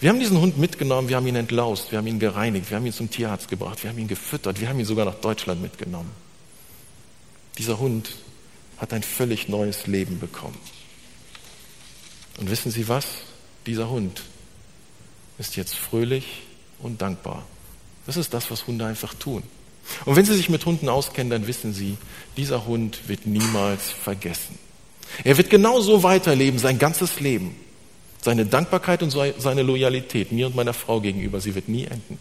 Wir 0.00 0.10
haben 0.10 0.20
diesen 0.20 0.38
Hund 0.38 0.58
mitgenommen, 0.58 1.08
wir 1.08 1.16
haben 1.16 1.26
ihn 1.26 1.36
entlaust, 1.36 1.90
wir 1.90 1.98
haben 1.98 2.06
ihn 2.06 2.18
gereinigt, 2.18 2.70
wir 2.70 2.76
haben 2.76 2.84
ihn 2.86 2.92
zum 2.92 3.10
Tierarzt 3.10 3.48
gebracht, 3.48 3.82
wir 3.82 3.90
haben 3.90 3.98
ihn 3.98 4.08
gefüttert, 4.08 4.60
wir 4.60 4.68
haben 4.68 4.78
ihn 4.78 4.84
sogar 4.84 5.06
nach 5.06 5.14
Deutschland 5.14 5.62
mitgenommen. 5.62 6.10
Dieser 7.56 7.78
Hund 7.78 8.10
hat 8.76 8.92
ein 8.92 9.02
völlig 9.02 9.48
neues 9.48 9.86
Leben 9.86 10.20
bekommen. 10.20 10.58
Und 12.38 12.50
wissen 12.50 12.70
Sie 12.70 12.88
was? 12.88 13.06
Dieser 13.66 13.90
Hund 13.90 14.22
ist 15.38 15.56
jetzt 15.56 15.74
fröhlich 15.74 16.42
und 16.80 17.02
dankbar. 17.02 17.44
Das 18.06 18.16
ist 18.16 18.32
das, 18.32 18.50
was 18.50 18.66
Hunde 18.66 18.86
einfach 18.86 19.14
tun. 19.14 19.42
Und 20.04 20.16
wenn 20.16 20.24
Sie 20.24 20.34
sich 20.34 20.48
mit 20.48 20.64
Hunden 20.64 20.88
auskennen, 20.88 21.30
dann 21.30 21.46
wissen 21.46 21.74
Sie, 21.74 21.96
dieser 22.36 22.66
Hund 22.66 23.08
wird 23.08 23.26
niemals 23.26 23.90
vergessen. 23.90 24.58
Er 25.24 25.36
wird 25.36 25.50
genauso 25.50 26.02
weiterleben, 26.02 26.58
sein 26.58 26.78
ganzes 26.78 27.20
Leben. 27.20 27.56
Seine 28.20 28.46
Dankbarkeit 28.46 29.02
und 29.02 29.10
seine 29.10 29.62
Loyalität 29.62 30.32
mir 30.32 30.48
und 30.48 30.56
meiner 30.56 30.74
Frau 30.74 31.00
gegenüber, 31.00 31.40
sie 31.40 31.54
wird 31.54 31.68
nie 31.68 31.84
enden. 31.84 32.18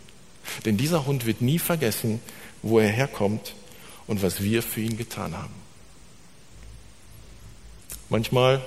Denn 0.63 0.78
dieser 0.78 1.05
Hund 1.05 1.26
wird 1.26 1.41
nie 1.41 1.59
vergessen, 1.59 2.22
wo 2.61 2.80
er 2.80 2.89
herkommt 2.89 3.55
und 4.05 4.22
was 4.22 4.41
wir 4.41 4.61
für 4.61 4.82
ihn 4.82 4.97
getan 4.97 5.36
haben. 5.36 5.53
Manchmal 8.09 8.63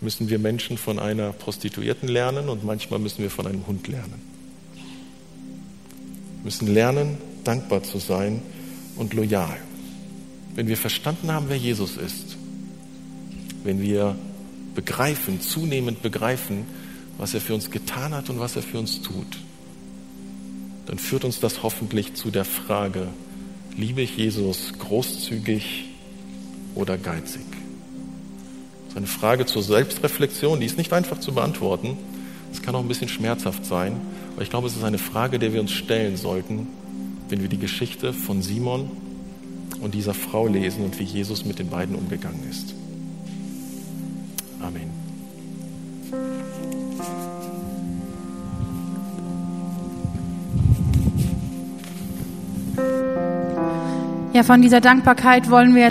müssen 0.00 0.28
wir 0.28 0.38
Menschen 0.38 0.78
von 0.78 0.98
einer 0.98 1.32
Prostituierten 1.32 2.08
lernen 2.08 2.48
und 2.48 2.64
manchmal 2.64 2.98
müssen 2.98 3.22
wir 3.22 3.30
von 3.30 3.46
einem 3.46 3.66
Hund 3.66 3.88
lernen. 3.88 4.20
Wir 4.74 6.44
müssen 6.44 6.72
lernen, 6.72 7.18
dankbar 7.44 7.82
zu 7.82 7.98
sein 7.98 8.42
und 8.96 9.14
loyal. 9.14 9.56
Wenn 10.54 10.68
wir 10.68 10.76
verstanden 10.76 11.32
haben, 11.32 11.46
wer 11.48 11.56
Jesus 11.56 11.96
ist, 11.96 12.36
wenn 13.64 13.80
wir 13.80 14.16
begreifen, 14.74 15.40
zunehmend 15.40 16.02
begreifen, 16.02 16.64
was 17.18 17.34
er 17.34 17.40
für 17.40 17.54
uns 17.54 17.70
getan 17.70 18.14
hat 18.14 18.28
und 18.30 18.38
was 18.38 18.56
er 18.56 18.62
für 18.62 18.78
uns 18.78 19.00
tut, 19.02 19.38
dann 20.86 20.98
führt 20.98 21.24
uns 21.24 21.40
das 21.40 21.62
hoffentlich 21.62 22.14
zu 22.14 22.30
der 22.30 22.44
Frage, 22.44 23.08
liebe 23.76 24.02
ich 24.02 24.16
Jesus 24.16 24.72
großzügig 24.78 25.86
oder 26.74 26.96
geizig? 26.96 27.55
Eine 28.96 29.06
Frage 29.06 29.44
zur 29.44 29.62
Selbstreflexion, 29.62 30.58
die 30.58 30.64
ist 30.64 30.78
nicht 30.78 30.94
einfach 30.94 31.20
zu 31.20 31.34
beantworten. 31.34 31.98
Es 32.50 32.62
kann 32.62 32.74
auch 32.74 32.80
ein 32.80 32.88
bisschen 32.88 33.08
schmerzhaft 33.08 33.66
sein, 33.66 34.00
aber 34.32 34.42
ich 34.42 34.48
glaube, 34.48 34.68
es 34.68 34.74
ist 34.74 34.84
eine 34.84 34.96
Frage, 34.96 35.38
der 35.38 35.52
wir 35.52 35.60
uns 35.60 35.72
stellen 35.72 36.16
sollten, 36.16 36.66
wenn 37.28 37.42
wir 37.42 37.50
die 37.50 37.58
Geschichte 37.58 38.14
von 38.14 38.40
Simon 38.40 38.90
und 39.82 39.92
dieser 39.92 40.14
Frau 40.14 40.46
lesen 40.46 40.82
und 40.82 40.98
wie 40.98 41.02
Jesus 41.02 41.44
mit 41.44 41.58
den 41.58 41.68
beiden 41.68 41.94
umgegangen 41.94 42.40
ist. 42.48 42.74
Amen. 44.62 44.90
Ja, 54.36 54.42
von 54.42 54.60
dieser 54.60 54.82
Dankbarkeit 54.82 55.50
wollen 55.50 55.74
wir 55.74 55.84